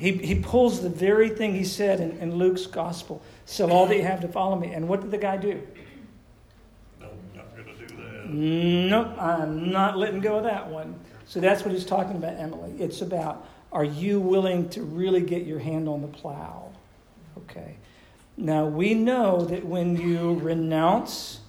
[0.00, 3.96] He, he pulls the very thing he said in, in Luke's gospel sell all that
[3.96, 4.72] you have to follow me.
[4.72, 5.60] And what did the guy do?
[6.98, 8.30] No, I'm not gonna do that.
[8.30, 10.98] Nope, I'm not letting go of that one.
[11.26, 12.72] So that's what he's talking about, Emily.
[12.78, 16.72] It's about are you willing to really get your hand on the plow?
[17.36, 17.76] Okay.
[18.38, 21.40] Now we know that when you renounce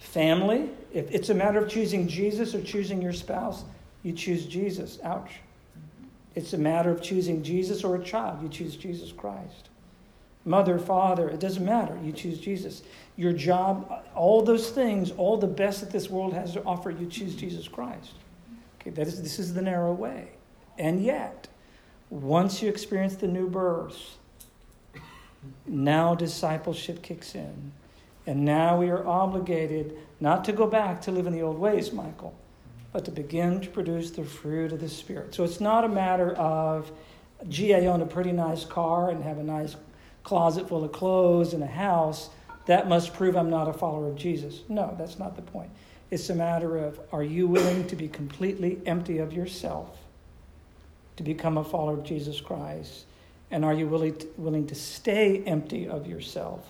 [0.00, 3.62] family, if it's a matter of choosing Jesus or choosing your spouse,
[4.02, 4.98] you choose Jesus.
[5.04, 5.30] Ouch.
[6.38, 9.70] It's a matter of choosing Jesus or a child, you choose Jesus Christ.
[10.44, 11.98] Mother, father, it doesn't matter.
[12.00, 12.82] You choose Jesus.
[13.16, 17.06] Your job, all those things, all the best that this world has to offer, you
[17.06, 18.12] choose Jesus Christ.
[18.80, 20.28] Okay, that is, this is the narrow way.
[20.78, 21.48] And yet,
[22.08, 24.16] once you experience the new birth,
[25.66, 27.72] now discipleship kicks in.
[28.28, 31.92] And now we are obligated not to go back to live in the old ways,
[31.92, 32.38] Michael,
[32.92, 35.34] but to begin to produce the fruit of the Spirit.
[35.34, 36.90] So it's not a matter of,
[37.48, 39.76] gee, I own a pretty nice car and have a nice
[40.22, 42.30] closet full of clothes and a house.
[42.66, 44.62] That must prove I'm not a follower of Jesus.
[44.68, 45.70] No, that's not the point.
[46.10, 49.98] It's a matter of, are you willing to be completely empty of yourself
[51.16, 53.04] to become a follower of Jesus Christ?
[53.50, 56.66] And are you willing to, willing to stay empty of yourself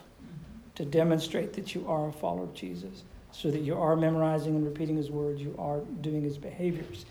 [0.75, 3.03] to demonstrate that you are a follower of Jesus?
[3.39, 7.07] So that you are memorizing and repeating his words, you are doing his behaviors.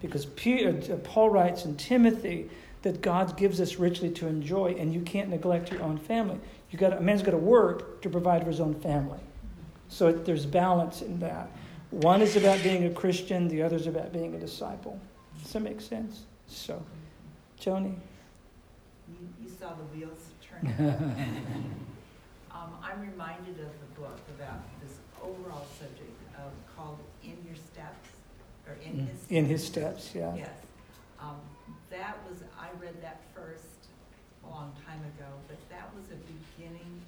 [0.00, 2.48] Because Peter, uh, Paul writes in Timothy
[2.82, 6.38] that God gives us richly to enjoy, and you can't neglect your own family.
[6.70, 9.18] You got a man's got to work to provide for his own family.
[9.88, 11.50] So it, there's balance in that.
[11.90, 15.00] One is about being a Christian, the other is about being a disciple.
[15.42, 16.22] Does that make sense?
[16.46, 16.80] So,
[17.60, 17.96] Joni.
[19.08, 21.74] You, you saw the wheels turning.
[22.54, 28.08] Um, I'm reminded of the book about this overall subject of called In Your Steps,
[28.68, 29.18] or In His.
[29.28, 30.34] In his steps, yeah.
[30.36, 30.48] Yes.
[31.20, 31.36] Um,
[31.90, 33.88] that was, I read that first
[34.44, 37.00] a long time ago, but that was a beginning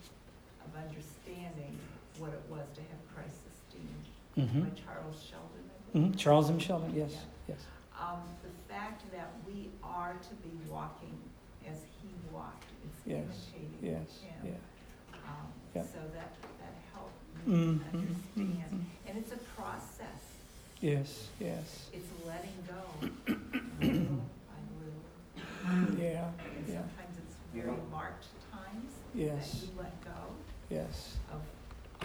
[0.65, 1.79] of understanding
[2.19, 3.95] what it was to have Christ esteem
[4.35, 5.65] hmm by Charles Sheldon.
[5.71, 6.11] I believe.
[6.13, 6.59] hmm Charles M.
[6.59, 7.13] Sheldon, yes,
[7.49, 7.59] yes.
[7.99, 11.17] Um, the fact that we are to be walking
[11.69, 13.23] as he walked, it's Yes,
[13.55, 14.53] imitating Yes, him.
[14.53, 14.66] yeah.
[15.77, 15.83] Yeah.
[15.83, 18.65] so that, that helped me Mhm, understand.
[18.73, 18.85] mhm.
[19.09, 20.23] And it's a process.
[20.81, 21.91] Yes, yes.
[21.93, 23.09] It's letting go
[23.81, 25.99] little by little.
[25.99, 30.11] Yeah, And yeah, sometimes it's very marked times that yes, you let go
[30.71, 31.17] yes.
[31.33, 31.41] of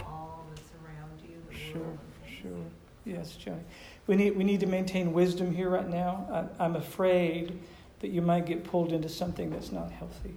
[0.04, 2.42] all that's around you, the Sure, world and things.
[2.42, 2.66] sure.
[3.06, 3.64] Yes, Johnny.
[4.08, 6.50] We need, we need to maintain wisdom here right now.
[6.60, 7.58] I, I'm afraid
[8.00, 10.36] that you might get pulled into something that's not healthy.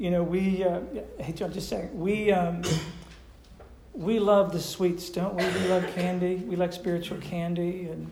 [0.00, 0.80] You know, we, uh,
[1.18, 2.00] hey, John, just a second.
[2.00, 2.62] We, um,
[3.92, 5.44] we love the sweets, don't we?
[5.44, 6.36] We love candy.
[6.36, 7.86] We like spiritual candy.
[7.88, 8.10] And,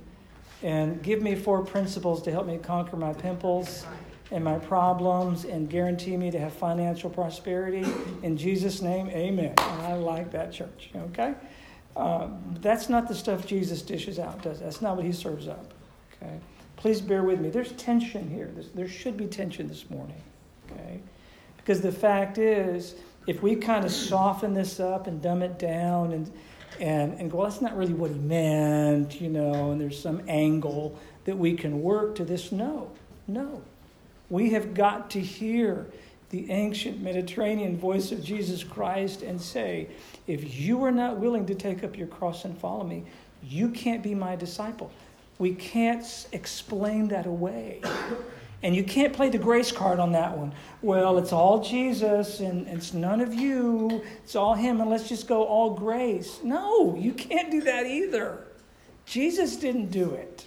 [0.62, 3.86] and give me four principles to help me conquer my pimples
[4.30, 7.90] and my problems and guarantee me to have financial prosperity.
[8.22, 9.54] In Jesus' name, amen.
[9.56, 11.36] I like that church, okay?
[11.96, 12.28] Uh,
[12.60, 14.64] that's not the stuff Jesus dishes out, does it?
[14.64, 15.72] That's not what he serves up,
[16.12, 16.38] okay?
[16.76, 17.48] Please bear with me.
[17.48, 18.50] There's tension here.
[18.52, 20.20] There's, there should be tension this morning,
[20.70, 21.00] okay?
[21.68, 22.94] Because the fact is,
[23.26, 26.32] if we kind of soften this up and dumb it down and,
[26.80, 30.22] and, and go, well, that's not really what he meant, you know, and there's some
[30.28, 32.90] angle that we can work to this, no,
[33.26, 33.60] no.
[34.30, 35.88] We have got to hear
[36.30, 39.88] the ancient Mediterranean voice of Jesus Christ and say,
[40.26, 43.04] if you are not willing to take up your cross and follow me,
[43.42, 44.90] you can't be my disciple.
[45.38, 47.82] We can't explain that away.
[48.62, 50.52] And you can't play the grace card on that one.
[50.82, 54.02] Well, it's all Jesus and it's none of you.
[54.24, 56.40] It's all Him, and let's just go all grace.
[56.42, 58.44] No, you can't do that either.
[59.06, 60.46] Jesus didn't do it.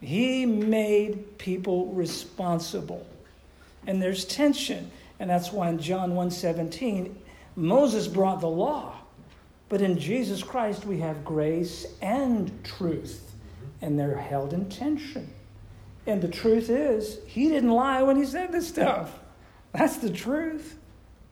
[0.00, 3.06] He made people responsible.
[3.86, 4.90] And there's tension.
[5.20, 7.14] And that's why in John 1:17,
[7.56, 8.94] Moses brought the law.
[9.68, 13.34] But in Jesus Christ we have grace and truth.
[13.82, 15.30] And they're held in tension.
[16.06, 19.18] And the truth is, he didn't lie when he said this stuff.
[19.72, 20.78] That's the truth.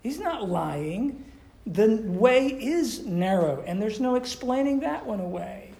[0.02, 1.24] He's not lying.
[1.66, 5.70] The way is narrow, and there's no explaining that one away.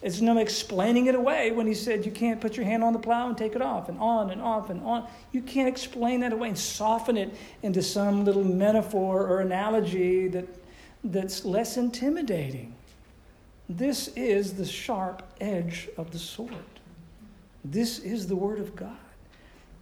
[0.00, 2.98] There's no explaining it away when he said you can't put your hand on the
[2.98, 5.06] plow and take it off, and on and off and on.
[5.30, 10.48] You can't explain that away and soften it into some little metaphor or analogy that,
[11.04, 12.74] that's less intimidating.
[13.68, 16.71] This is the sharp edge of the sword.
[17.64, 18.96] This is the Word of God.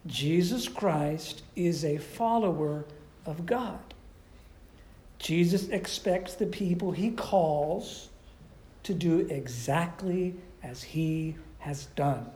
[0.07, 2.85] Jesus Christ is a follower
[3.27, 3.79] of God.
[5.19, 8.09] Jesus expects the people he calls
[8.83, 12.27] to do exactly as he has done.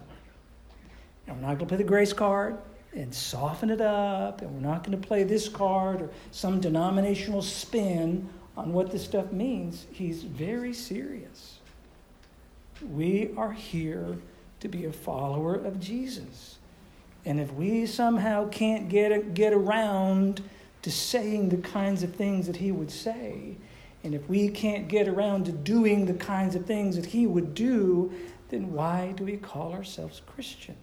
[1.27, 2.59] And we're not going to play the grace card
[2.95, 7.43] and soften it up, and we're not going to play this card or some denominational
[7.43, 9.87] spin on what this stuff means.
[9.91, 11.59] He's very serious.
[12.83, 14.19] We are here
[14.65, 16.57] to be a follower of Jesus.
[17.27, 20.43] And if we somehow can't get, get around
[20.81, 23.57] to saying the kinds of things that he would say,
[24.03, 27.55] and if we can't get around to doing the kinds of things that he would
[27.55, 28.11] do,
[28.49, 30.77] then why do we call ourselves Christian?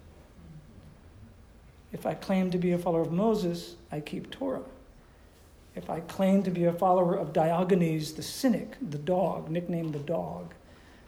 [1.91, 4.61] If I claim to be a follower of Moses, I keep Torah.
[5.75, 9.99] If I claim to be a follower of Diogenes the cynic, the dog, nicknamed the
[9.99, 10.53] dog,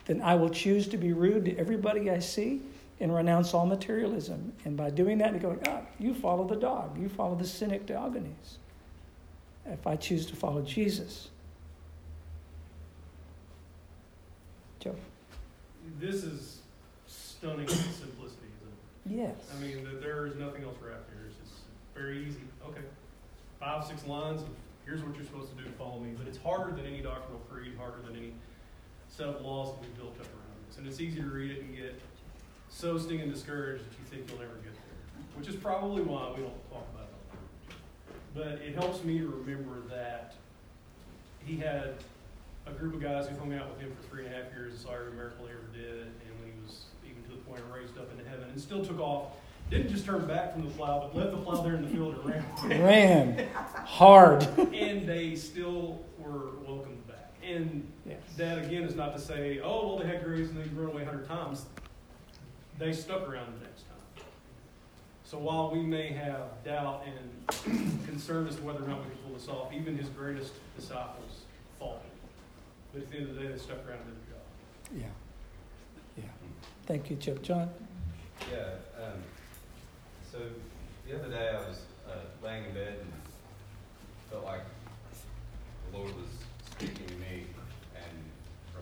[0.05, 2.61] then I will choose to be rude to everybody I see
[2.99, 4.53] and renounce all materialism.
[4.65, 7.85] And by doing that, they go, ah, you follow the dog, you follow the cynic
[7.85, 8.57] Diogenes.
[9.65, 11.29] If I choose to follow Jesus,
[14.79, 14.95] Joe.
[15.99, 16.59] This is
[17.07, 18.47] stunning simplicity,
[19.05, 19.17] isn't it?
[19.17, 19.35] Yes.
[19.55, 21.27] I mean, th- there is nothing else wrapped here.
[21.27, 21.61] It's just
[21.95, 22.41] very easy.
[22.67, 22.81] Okay.
[23.59, 24.49] Five, six lines of
[24.85, 26.11] here's what you're supposed to do to follow me.
[26.17, 28.33] But it's harder than any doctrinal creed, harder than any
[29.15, 30.77] set of laws that we've built up around this.
[30.77, 31.99] And it's easy to read it and get
[32.69, 36.41] so stinging discouraged that you think you'll never get there, which is probably why we
[36.41, 37.13] don't talk about it.
[37.13, 37.37] all
[38.33, 38.59] the time.
[38.59, 40.33] But it helps me to remember that
[41.45, 41.95] he had
[42.65, 44.73] a group of guys who hung out with him for three and a half years
[44.73, 47.59] and saw every miracle he ever did, and when he was even to the point
[47.59, 49.33] of raised up into heaven, and still took off.
[49.69, 52.15] Didn't just turn back from the plow, but left the plow there in the field
[52.15, 52.45] and ran.
[52.83, 53.47] Ran
[53.85, 54.43] hard.
[54.57, 57.12] and they still were welcomed back.
[57.45, 58.17] And yes.
[58.37, 61.03] that again is not to say, oh well, they had grace and they run away
[61.03, 61.65] a hundred times.
[62.79, 64.25] They stuck around the next time.
[65.25, 69.17] So while we may have doubt and concern as to whether or not we can
[69.25, 71.41] pull this off, even his greatest disciples
[71.79, 72.01] faltered.
[72.93, 75.07] But at the end of the day, they stuck around and did the job.
[76.17, 76.23] Yeah.
[76.23, 76.29] Yeah.
[76.85, 77.41] Thank you, Chip.
[77.41, 77.69] John?
[78.51, 79.23] Yeah, um,
[80.31, 80.39] so
[81.07, 83.11] the other day I was uh, laying in bed and
[84.29, 84.61] felt like
[85.91, 86.42] the Lord was
[86.87, 87.45] to me
[87.95, 88.17] and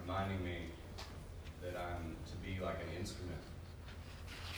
[0.02, 0.58] reminding me
[1.62, 3.42] that I'm to be like an instrument.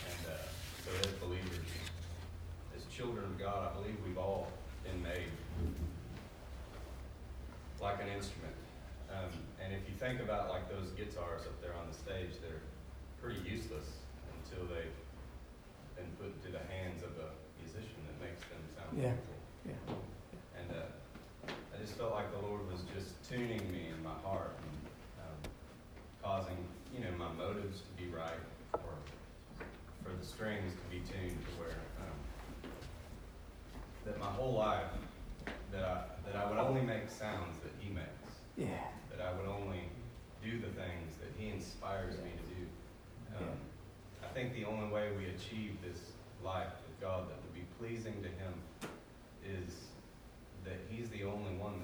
[0.08, 0.36] And uh,
[0.84, 1.66] so as believers,
[2.76, 4.48] as children of God, I believe we've all
[4.84, 5.28] been made
[7.80, 8.54] like an instrument.
[9.12, 9.30] Um,
[9.62, 12.64] and if you think about like those guitars up there on the stage, they're
[13.20, 14.00] pretty useless
[14.40, 14.96] until they've
[15.96, 17.28] been put into the hands of a
[17.60, 19.12] musician that makes them sound Yeah.
[19.12, 19.36] beautiful.
[19.68, 20.58] Yeah.
[20.60, 22.93] And uh, I just felt like the Lord was just
[23.28, 25.50] tuning me in my heart and um,
[26.22, 26.56] causing,
[26.94, 28.40] you know, my motives to be right
[28.72, 28.80] or
[30.02, 31.70] for the strings to be tuned to where
[32.00, 32.70] um,
[34.04, 34.84] that my whole life
[35.72, 38.66] that I that I would only make sounds that He makes, Yeah.
[39.10, 39.88] that I would only
[40.42, 43.44] do the things that He inspires me to do.
[43.44, 43.56] Um,
[44.22, 46.12] I think the only way we achieve this
[46.44, 48.54] life with God that would be pleasing to Him
[49.44, 49.74] is
[50.64, 51.83] that He's the only one that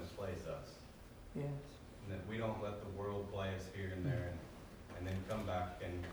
[1.35, 1.45] Yes.
[2.03, 4.39] And that we don't let the world play us here and there and,
[4.97, 6.03] and then come back and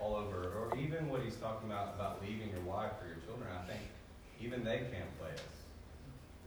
[0.00, 0.52] all over.
[0.56, 3.82] Or even what He's talking about, about leaving your wife or your children, I think
[4.40, 5.56] even they can't play us.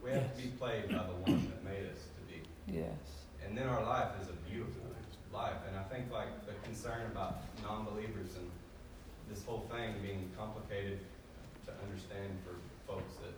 [0.03, 2.41] We have to be played by the one that made us to be.
[2.67, 3.25] Yes.
[3.45, 4.83] And then our life is a beautiful
[5.35, 5.59] life.
[5.67, 8.49] And I think like the concern about non-believers and
[9.29, 10.99] this whole thing being complicated
[11.65, 12.55] to understand for
[12.87, 13.35] folks that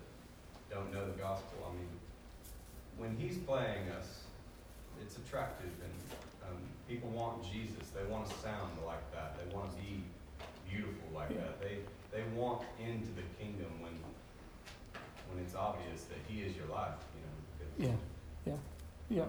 [0.69, 1.57] don't know the gospel.
[1.65, 1.89] I mean,
[2.97, 4.26] when he's playing us,
[5.01, 5.93] it's attractive and
[6.49, 7.89] um, people want Jesus.
[7.95, 9.35] They want to sound like that.
[9.37, 10.03] They want to be
[10.69, 11.37] beautiful like Yeah.
[11.37, 11.61] that.
[11.61, 11.77] They
[12.11, 13.91] they want into the kingdom when
[15.29, 16.95] when it's obvious that he is your life.
[17.79, 17.97] You know.
[18.45, 18.53] Yeah.
[19.09, 19.17] Yeah.
[19.17, 19.25] Yeah.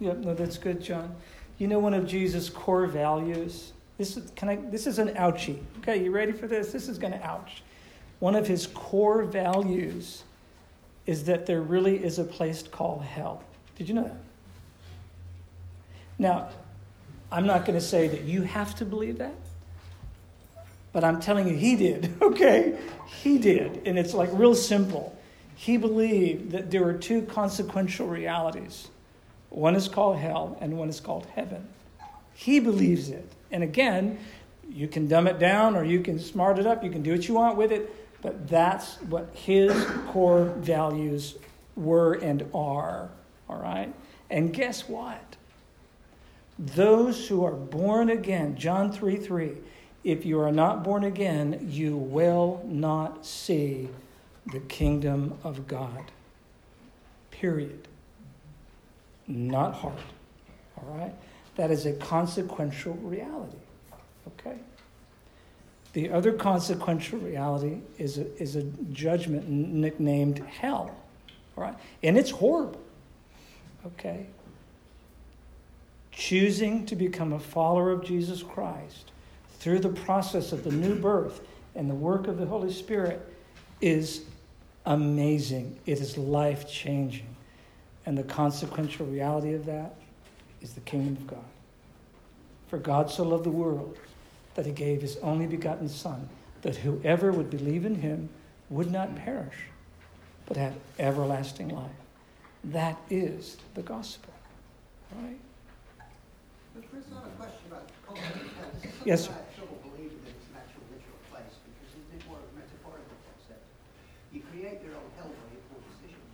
[0.00, 0.12] yeah.
[0.14, 1.14] No, that's good, John.
[1.58, 3.72] You know, one of Jesus' core values.
[3.98, 4.56] This is can I?
[4.56, 5.58] This is an ouchie.
[5.78, 6.72] Okay, you ready for this?
[6.72, 7.62] This is going to ouch.
[8.18, 10.24] One of his core values
[11.06, 13.42] is that there really is a place called hell.
[13.76, 14.16] Did you know that?
[16.18, 16.48] Now,
[17.30, 19.34] I'm not going to say that you have to believe that,
[20.92, 22.14] but I'm telling you, he did.
[22.22, 25.16] Okay, he did, and it's like real simple.
[25.54, 28.88] He believed that there were two consequential realities.
[29.48, 31.66] One is called hell, and one is called heaven.
[32.34, 33.26] He believes it.
[33.50, 34.18] And again,
[34.70, 37.26] you can dumb it down or you can smart it up, you can do what
[37.28, 37.90] you want with it,
[38.22, 39.72] but that's what his
[40.08, 41.36] core values
[41.76, 43.08] were and are.
[43.48, 43.92] All right?
[44.28, 45.36] And guess what?
[46.58, 49.52] Those who are born again, John 3 3,
[50.04, 53.88] if you are not born again, you will not see
[54.52, 56.10] the kingdom of God.
[57.30, 57.88] Period.
[59.26, 59.94] Not hard.
[60.78, 61.12] All right?
[61.56, 63.56] That is a consequential reality.
[64.28, 64.56] Okay?
[65.92, 70.94] The other consequential reality is a, is a judgment nicknamed hell.
[71.56, 71.74] All right?
[72.02, 72.80] And it's horrible.
[73.86, 74.26] Okay?
[76.16, 79.12] Choosing to become a follower of Jesus Christ
[79.58, 81.42] through the process of the new birth
[81.74, 83.20] and the work of the Holy Spirit
[83.82, 84.22] is
[84.86, 85.78] amazing.
[85.84, 87.36] It is life changing.
[88.06, 89.94] And the consequential reality of that
[90.62, 91.44] is the kingdom of God.
[92.68, 93.98] For God so loved the world
[94.54, 96.30] that he gave his only begotten Son,
[96.62, 98.30] that whoever would believe in him
[98.70, 99.56] would not perish,
[100.46, 101.90] but have everlasting life.
[102.64, 104.32] That is the gospel.
[105.14, 105.38] Right?
[106.74, 108.06] But Chris, I have a question about culture.
[108.06, 108.15] This is something
[109.06, 109.30] Yes, sir.
[109.30, 113.14] I have trouble believing that it's an actual literal place because it's a more metaphorical
[113.30, 113.62] concept.
[114.34, 116.26] You create your own hell by your poor decisions.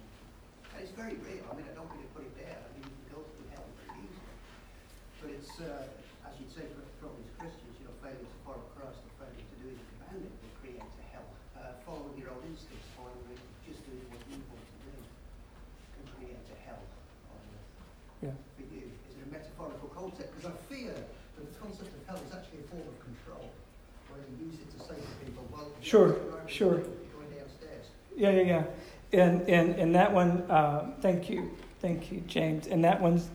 [0.73, 1.45] And it's very real.
[1.49, 2.57] I mean, I don't mean to put it down.
[2.65, 4.37] I mean, you can go through hell very easily.
[5.21, 8.39] But it's, uh, as you'd say, for, for all these Christians, you know, failing to
[8.49, 11.29] follow Christ and failing to do as he commanded will create a hell.
[11.53, 13.37] Uh, following your own instincts, following
[13.69, 14.95] just doing what you want to do
[16.01, 16.81] can create a hell
[17.37, 18.37] on earth Yeah.
[18.57, 18.89] for you?
[19.13, 20.33] Is it a metaphorical concept?
[20.33, 23.47] Because I fear that the concept of hell is actually a form of control,
[24.11, 26.17] where you use it to say to people, well, you're Sure,
[26.47, 26.81] sure.
[28.17, 28.43] Yeah, yeah,
[29.13, 29.23] yeah.
[29.23, 32.67] And, and, and that one, uh, thank you, thank you, James.
[32.67, 33.29] And that one's,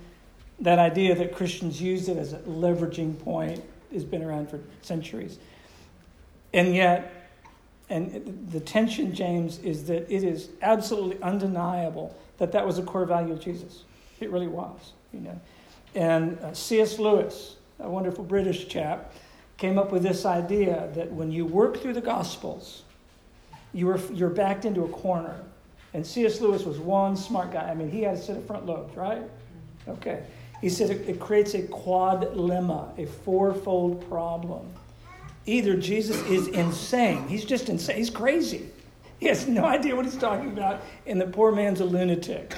[0.62, 5.38] that idea that Christians use it as a leveraging point has been around for centuries.
[6.52, 7.30] And yet,
[7.92, 13.06] and the tension, James, is that it is absolutely undeniable that that was a core
[13.06, 13.84] value of Jesus.
[14.20, 15.40] It really was, you know.
[15.94, 16.98] And uh, C.S.
[16.98, 19.14] Lewis, a wonderful British chap,
[19.58, 22.84] came up with this idea that when you work through the Gospels,
[23.74, 25.36] you were, you're backed into a corner.
[25.94, 26.42] And C.S.
[26.42, 27.70] Lewis was one smart guy.
[27.70, 29.24] I mean, he had a set of front lobes, right?
[29.88, 30.24] Okay.
[30.62, 34.68] He said it, it creates a quadlemma, a fourfold problem.
[35.46, 38.70] Either Jesus is insane, he's just insane, he's crazy.
[39.20, 42.54] He has no idea what he's talking about, and the poor man's a lunatic.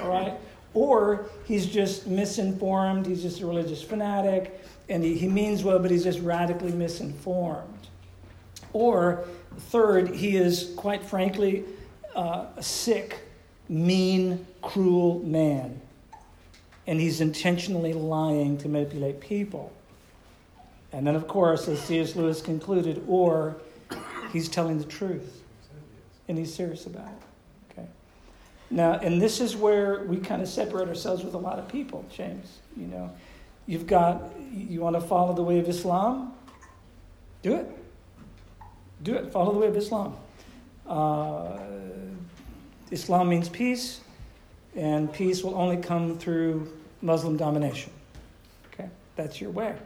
[0.00, 0.34] All right?
[0.72, 5.90] Or he's just misinformed, he's just a religious fanatic, and he, he means well, but
[5.90, 7.88] he's just radically misinformed.
[8.72, 9.24] Or,
[9.56, 11.64] third, he is, quite frankly,
[12.14, 13.20] uh, a sick,
[13.68, 15.80] mean, cruel man.
[16.86, 19.72] And he's intentionally lying to manipulate people.
[20.92, 22.16] And then, of course, as C.S.
[22.16, 23.56] Lewis concluded, or
[24.32, 25.42] he's telling the truth
[26.28, 27.72] and he's serious about it.
[27.72, 27.88] Okay.
[28.70, 32.04] Now, and this is where we kind of separate ourselves with a lot of people,
[32.12, 32.58] James.
[32.76, 33.10] You know,
[33.70, 36.34] you've got, you want to follow the way of Islam?
[37.40, 37.70] Do it.
[39.04, 39.30] Do it.
[39.30, 40.16] Follow the way of Islam.
[40.88, 41.56] Uh,
[42.90, 44.00] Islam means peace,
[44.74, 46.68] and peace will only come through
[47.00, 47.92] Muslim domination.
[48.74, 48.88] Okay?
[49.14, 49.76] That's your way.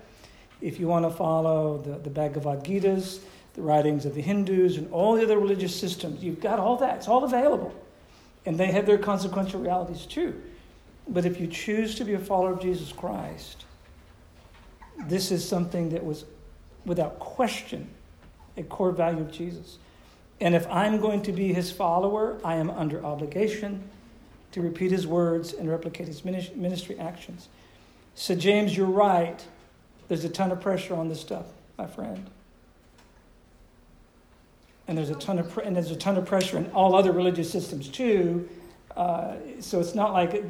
[0.63, 3.21] If you want to follow the, the Bhagavad Gita's,
[3.53, 6.25] the writings of the Hindus, and all the other religious systems.
[6.25, 7.75] You've got all that, it's all available.
[8.47, 10.41] And they have their consequential realities too.
[11.07, 13.67] But if you choose to be a follower of Jesus Christ,
[15.07, 16.25] this is something that was,
[16.85, 17.89] without question,
[18.57, 19.79] a core value of Jesus.
[20.41, 23.83] And if I'm going to be his follower, I am under obligation
[24.53, 27.49] to repeat his words and replicate his ministry actions.
[28.15, 29.45] So, James, you're right.
[30.09, 32.31] There's a ton of pressure on this stuff, my friend
[34.87, 37.51] and there's a ton of and there's a ton of pressure in all other religious
[37.51, 38.49] systems too.
[38.97, 40.45] Uh, so it's not like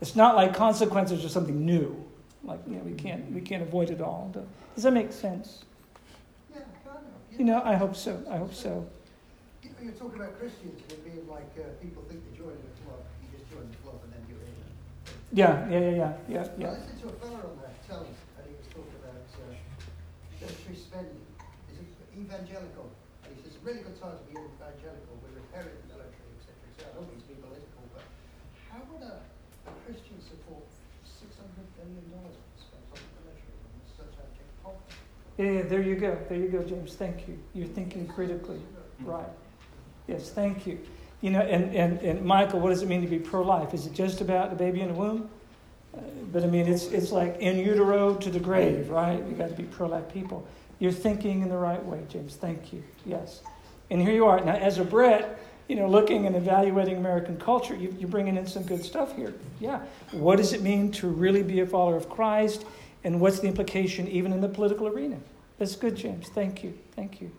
[0.00, 2.04] it's not like consequences are something new.
[2.48, 4.32] Like you know, we can't we can't avoid it all.
[4.74, 5.64] Does that make sense?
[6.50, 7.38] Yeah, kind of.
[7.38, 8.22] You know, I hope so.
[8.30, 8.86] I hope so.
[9.62, 12.56] You know, you're talking about Christians and it being like uh, people think they join
[12.56, 13.04] the club.
[13.22, 14.56] You just join the club and then you're in.
[15.30, 16.48] Yeah, yeah, yeah, yeah, yeah.
[16.56, 16.66] yeah.
[16.66, 19.52] I listened to a fellow on that telling, and he was talking about uh,
[20.40, 21.22] military spending.
[21.68, 22.88] Is it evangelical?
[23.68, 25.12] really good time to be evangelical.
[25.20, 26.56] We're repairing the military, etc.
[26.72, 26.88] etc.
[26.88, 28.00] I don't mean to be political, but
[28.72, 29.20] how would a,
[29.68, 30.64] a Christian support
[31.04, 34.96] six hundred billion dollars spent on the military in such a big poverty?
[35.38, 36.18] Yeah, there you go.
[36.28, 36.94] There you go, James.
[36.94, 37.38] Thank you.
[37.54, 38.60] You're thinking critically.
[39.00, 39.28] Right.
[40.08, 40.78] Yes, thank you.
[41.20, 43.72] You know, and, and, and Michael, what does it mean to be pro life?
[43.72, 45.30] Is it just about the baby in the womb?
[45.96, 46.00] Uh,
[46.32, 49.24] but I mean, it's, it's like in utero to the grave, right?
[49.24, 50.46] we got to be pro life people.
[50.80, 52.36] You're thinking in the right way, James.
[52.36, 52.82] Thank you.
[53.06, 53.42] Yes.
[53.90, 54.44] And here you are.
[54.44, 58.46] Now, as a Brit, you know, looking and evaluating American culture, you, you're bringing in
[58.46, 59.34] some good stuff here.
[59.60, 59.80] Yeah.
[60.12, 62.64] What does it mean to really be a follower of Christ?
[63.04, 65.18] And what's the implication even in the political arena?
[65.58, 66.28] That's good, James.
[66.28, 66.76] Thank you.
[66.94, 67.30] Thank you.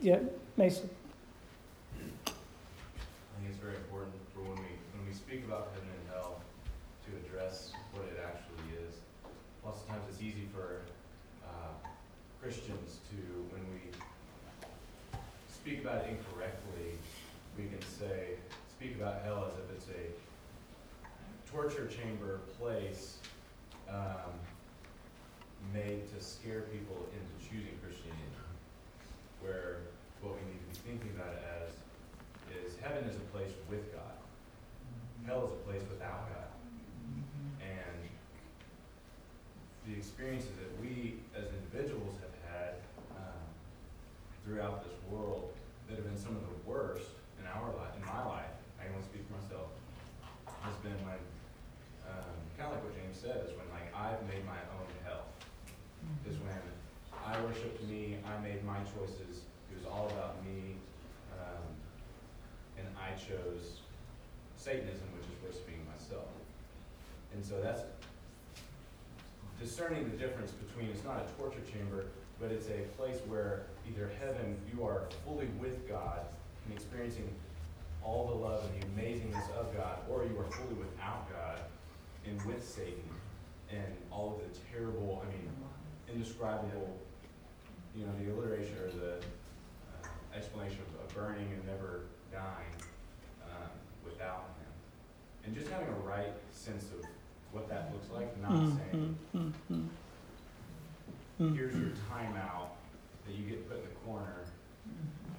[0.00, 0.20] Yeah,
[0.56, 0.88] Mason.
[2.26, 2.30] I
[3.40, 6.40] think it's very important for when we when we speak about heaven and hell
[7.06, 8.94] to address what it actually is.
[9.64, 10.82] Lots of times it's easy for
[11.44, 11.72] uh,
[12.40, 13.16] Christians to
[13.52, 13.80] when we
[15.64, 16.92] speak about it incorrectly,
[17.56, 18.36] we can say,
[18.68, 23.13] speak about hell as if it's a torture chamber place
[23.94, 24.34] um,
[25.72, 28.22] made to scare people into choosing Christianity.
[29.40, 29.86] Where
[30.20, 31.70] what we need to be thinking about it as
[32.50, 34.16] is heaven is a place with God,
[35.26, 36.50] hell is a place without God.
[37.60, 38.00] And
[39.86, 42.74] the experiences that we as individuals have had
[43.16, 43.44] um,
[44.44, 45.52] throughout this world
[45.88, 48.96] that have been some of the worst in our life, in my life, I can
[48.96, 49.68] only speak for myself,
[50.64, 51.20] has been when,
[52.08, 55.26] um, kind of like what James said, is when like I've made my own hell.
[56.28, 56.54] Is when
[57.24, 59.42] I worshipped me, I made my choices,
[59.72, 60.76] it was all about me,
[61.40, 61.64] um,
[62.76, 63.80] and I chose
[64.56, 66.28] Satanism, which is worshiping myself.
[67.32, 67.82] And so that's
[69.58, 72.04] discerning the difference between it's not a torture chamber,
[72.40, 76.20] but it's a place where either heaven, you are fully with God
[76.66, 77.28] and experiencing
[78.02, 81.58] all the love and the amazingness of God, or you are fully without God
[82.26, 83.08] and with Satan
[83.70, 85.48] and all of the terrible, I mean,
[86.12, 86.98] indescribable,
[87.96, 89.14] you know, the alliteration or the
[90.02, 92.74] uh, explanation of, of, burning and never dying
[93.44, 93.70] um,
[94.04, 94.72] without Him.
[95.44, 97.04] And just having a right sense of
[97.52, 98.76] what that looks like, not mm-hmm.
[98.76, 99.86] saying, mm-hmm.
[101.54, 102.68] here's your timeout
[103.26, 104.44] that you get put in the corner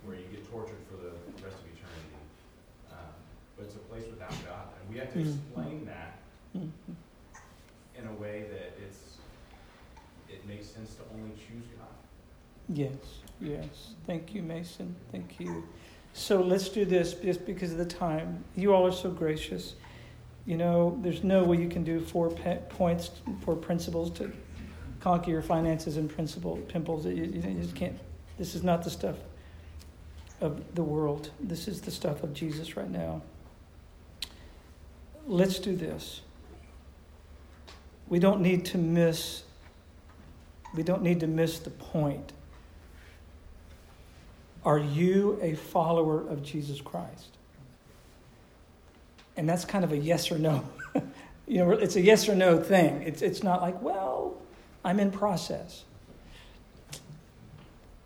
[0.05, 1.11] where you get tortured for the
[1.43, 2.15] rest of eternity.
[2.91, 3.13] Um,
[3.57, 4.67] but it's a place without God.
[4.79, 5.29] And we have to mm-hmm.
[5.29, 6.19] explain that
[6.55, 9.17] in a way that it's
[10.29, 11.87] it makes sense to only choose God.
[12.69, 12.95] Yes,
[13.39, 13.93] yes.
[14.07, 14.95] Thank you, Mason.
[15.11, 15.67] Thank you.
[16.13, 18.43] So let's do this just because of the time.
[18.55, 19.75] You all are so gracious.
[20.45, 24.31] You know, there's no way you can do four pe- points, four principles to
[24.99, 27.05] conquer your finances and principle pimples.
[27.05, 27.97] You, you just can't.
[28.37, 29.15] This is not the stuff
[30.41, 31.31] of the world.
[31.39, 33.21] This is the stuff of Jesus right now.
[35.27, 36.21] Let's do this.
[38.07, 39.43] We don't need to miss.
[40.75, 42.33] We don't need to miss the point.
[44.63, 47.37] Are you a follower of Jesus Christ?
[49.37, 50.63] And that's kind of a yes or no.
[51.47, 53.03] you know, it's a yes or no thing.
[53.03, 54.37] It's, it's not like, well,
[54.83, 55.83] I'm in process.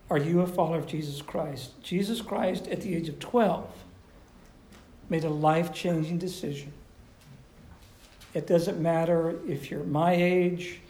[0.10, 1.82] Are you a follower of Jesus Christ?
[1.84, 3.70] Jesus Christ, at the age of 12,
[5.08, 6.74] made a life changing decision.
[8.34, 10.82] It doesn't matter if you're my age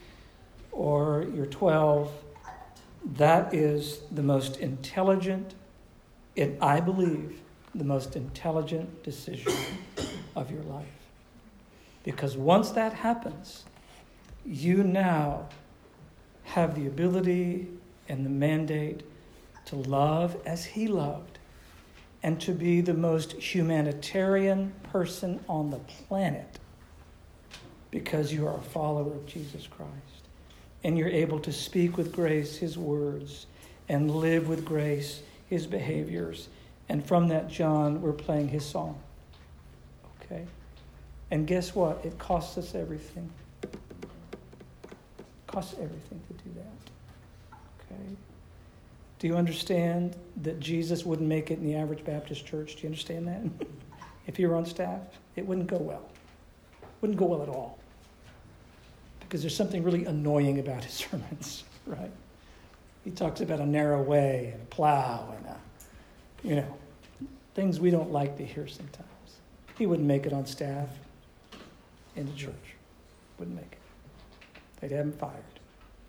[0.71, 2.11] or you're 12,
[3.15, 5.55] that is the most intelligent,
[6.35, 7.39] and I believe,
[7.73, 9.53] the most intelligent decision
[10.35, 10.87] of your life.
[12.03, 13.63] Because once that happens,
[14.45, 15.47] you now
[16.43, 17.67] have the ability
[18.07, 19.03] and the mandate
[19.65, 21.39] to love as he loved
[22.23, 26.59] and to be the most humanitarian person on the planet
[27.91, 29.91] because you are a follower of Jesus Christ.
[30.83, 33.47] And you're able to speak with grace his words
[33.89, 36.47] and live with grace his behaviors.
[36.87, 38.99] And from that, John, we're playing his song.
[40.21, 40.45] Okay?
[41.31, 42.03] And guess what?
[42.05, 43.29] It costs us everything.
[43.63, 43.77] It
[45.47, 47.57] costs everything to do that.
[47.81, 48.15] Okay?
[49.17, 52.75] Do you understand that Jesus wouldn't make it in the average Baptist church?
[52.75, 53.67] Do you understand that?
[54.27, 55.01] if you were on staff,
[55.35, 56.09] it wouldn't go well.
[57.01, 57.78] Wouldn't go well at all.
[59.29, 62.09] Because there's something really annoying about his sermons, right?
[63.05, 65.57] He talks about a narrow way and a plow and a,
[66.43, 66.77] you know,
[67.53, 69.05] things we don't like to hear sometimes.
[69.77, 70.89] He wouldn't make it on staff
[72.15, 72.53] in the church.
[73.37, 73.77] Wouldn't make it.
[74.81, 75.43] They'd have him fired.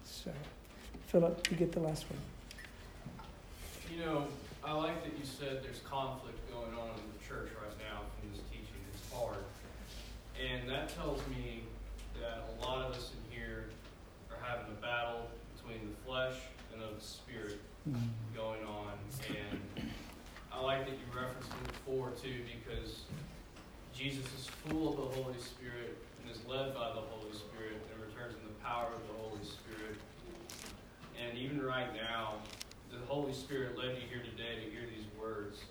[0.04, 0.32] So,
[1.08, 2.18] Philip, you get the last one.
[3.92, 4.26] You know,
[4.64, 8.30] I like that you said there's conflict going on in the church right now from
[8.32, 8.80] this teaching.
[8.94, 9.44] It's hard.
[10.40, 11.64] And that tells me
[12.20, 13.64] that a lot of us in here
[14.30, 16.36] are having a battle between the flesh
[16.72, 17.58] and of the spirit
[17.88, 17.96] mm.
[18.36, 18.92] going on.
[19.28, 19.88] And
[20.52, 21.48] I like that you referenced
[21.88, 23.08] Luke 4 too, because
[23.94, 27.96] Jesus is full of the Holy Spirit and is led by the Holy Spirit and
[28.04, 29.96] returns in the power of the Holy Spirit.
[31.16, 32.44] And even right now,
[32.92, 35.64] the Holy Spirit led you here today to hear these words.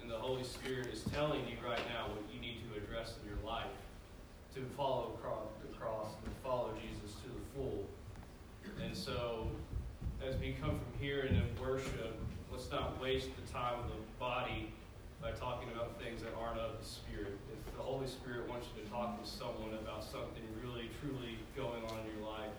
[0.00, 3.28] And the Holy Spirit is telling you right now what you need to address in
[3.28, 3.68] your life
[4.54, 5.12] to follow
[5.62, 7.86] the cross and follow Jesus to the full.
[8.84, 9.46] And so,
[10.26, 12.18] as we come from here and in worship,
[12.50, 14.72] let's not waste the time of the body
[15.22, 17.36] by talking about things that aren't of the Spirit.
[17.52, 21.84] If the Holy Spirit wants you to talk to someone about something really, truly going
[21.84, 22.50] on in your life,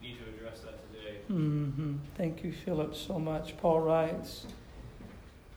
[0.00, 1.18] you need to address that today.
[1.30, 1.96] Mm-hmm.
[2.16, 3.56] Thank you, Philip, so much.
[3.58, 4.46] Paul writes,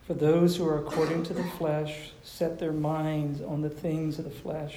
[0.08, 4.26] For those who are according to the flesh set their minds on the things of
[4.26, 4.76] the flesh,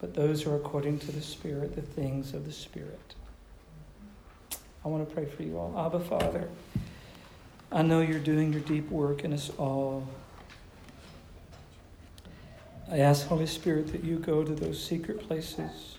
[0.00, 3.14] but those are according to the Spirit, the things of the Spirit.
[4.84, 5.74] I want to pray for you all.
[5.78, 6.48] Abba, Father,
[7.70, 10.08] I know you're doing your deep work in us all.
[12.90, 15.98] I ask, Holy Spirit, that you go to those secret places.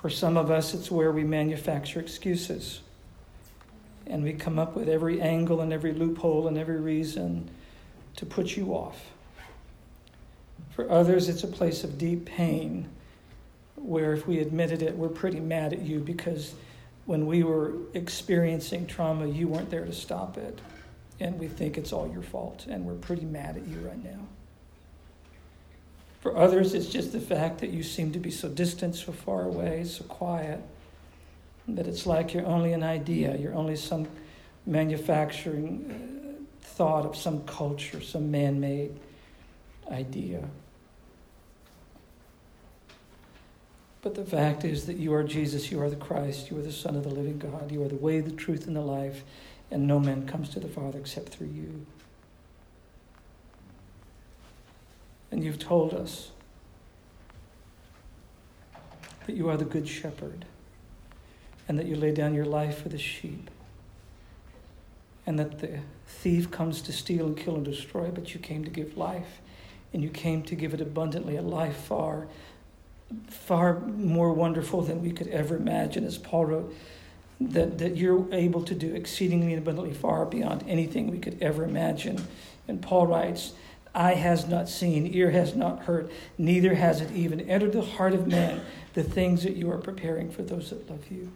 [0.00, 2.80] For some of us, it's where we manufacture excuses.
[4.06, 7.50] And we come up with every angle and every loophole and every reason
[8.16, 9.13] to put you off.
[10.74, 12.88] For others, it's a place of deep pain
[13.76, 16.54] where, if we admitted it, we're pretty mad at you because
[17.06, 20.60] when we were experiencing trauma, you weren't there to stop it.
[21.20, 24.26] And we think it's all your fault, and we're pretty mad at you right now.
[26.20, 29.42] For others, it's just the fact that you seem to be so distant, so far
[29.42, 30.60] away, so quiet,
[31.68, 34.08] that it's like you're only an idea, you're only some
[34.66, 38.98] manufacturing uh, thought of some culture, some man made
[39.90, 40.48] idea.
[44.04, 46.70] But the fact is that you are Jesus, you are the Christ, you are the
[46.70, 49.24] Son of the living God, you are the way, the truth, and the life,
[49.70, 51.86] and no man comes to the Father except through you.
[55.30, 56.32] And you've told us
[59.26, 60.44] that you are the good shepherd,
[61.66, 63.50] and that you lay down your life for the sheep,
[65.24, 68.70] and that the thief comes to steal and kill and destroy, but you came to
[68.70, 69.40] give life,
[69.94, 72.26] and you came to give it abundantly, a life far
[73.28, 76.04] far more wonderful than we could ever imagine.
[76.04, 76.74] As Paul wrote,
[77.40, 81.64] that, that you're able to do exceedingly and abundantly far beyond anything we could ever
[81.64, 82.26] imagine.
[82.68, 83.52] And Paul writes,
[83.94, 88.12] Eye has not seen, ear has not heard, neither has it even entered the heart
[88.12, 88.60] of man
[88.94, 91.32] the things that you are preparing for those that love you.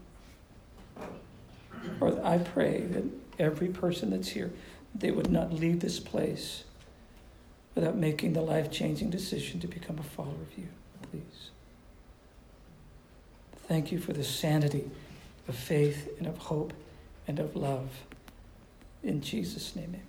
[2.00, 3.04] Or I pray that
[3.38, 4.50] every person that's here,
[4.94, 6.64] they would not leave this place
[7.74, 10.68] without making the life changing decision to become a follower of you,
[11.10, 11.50] please.
[13.68, 14.90] Thank you for the sanity
[15.46, 16.72] of faith and of hope
[17.26, 17.90] and of love.
[19.02, 20.07] In Jesus' name, amen.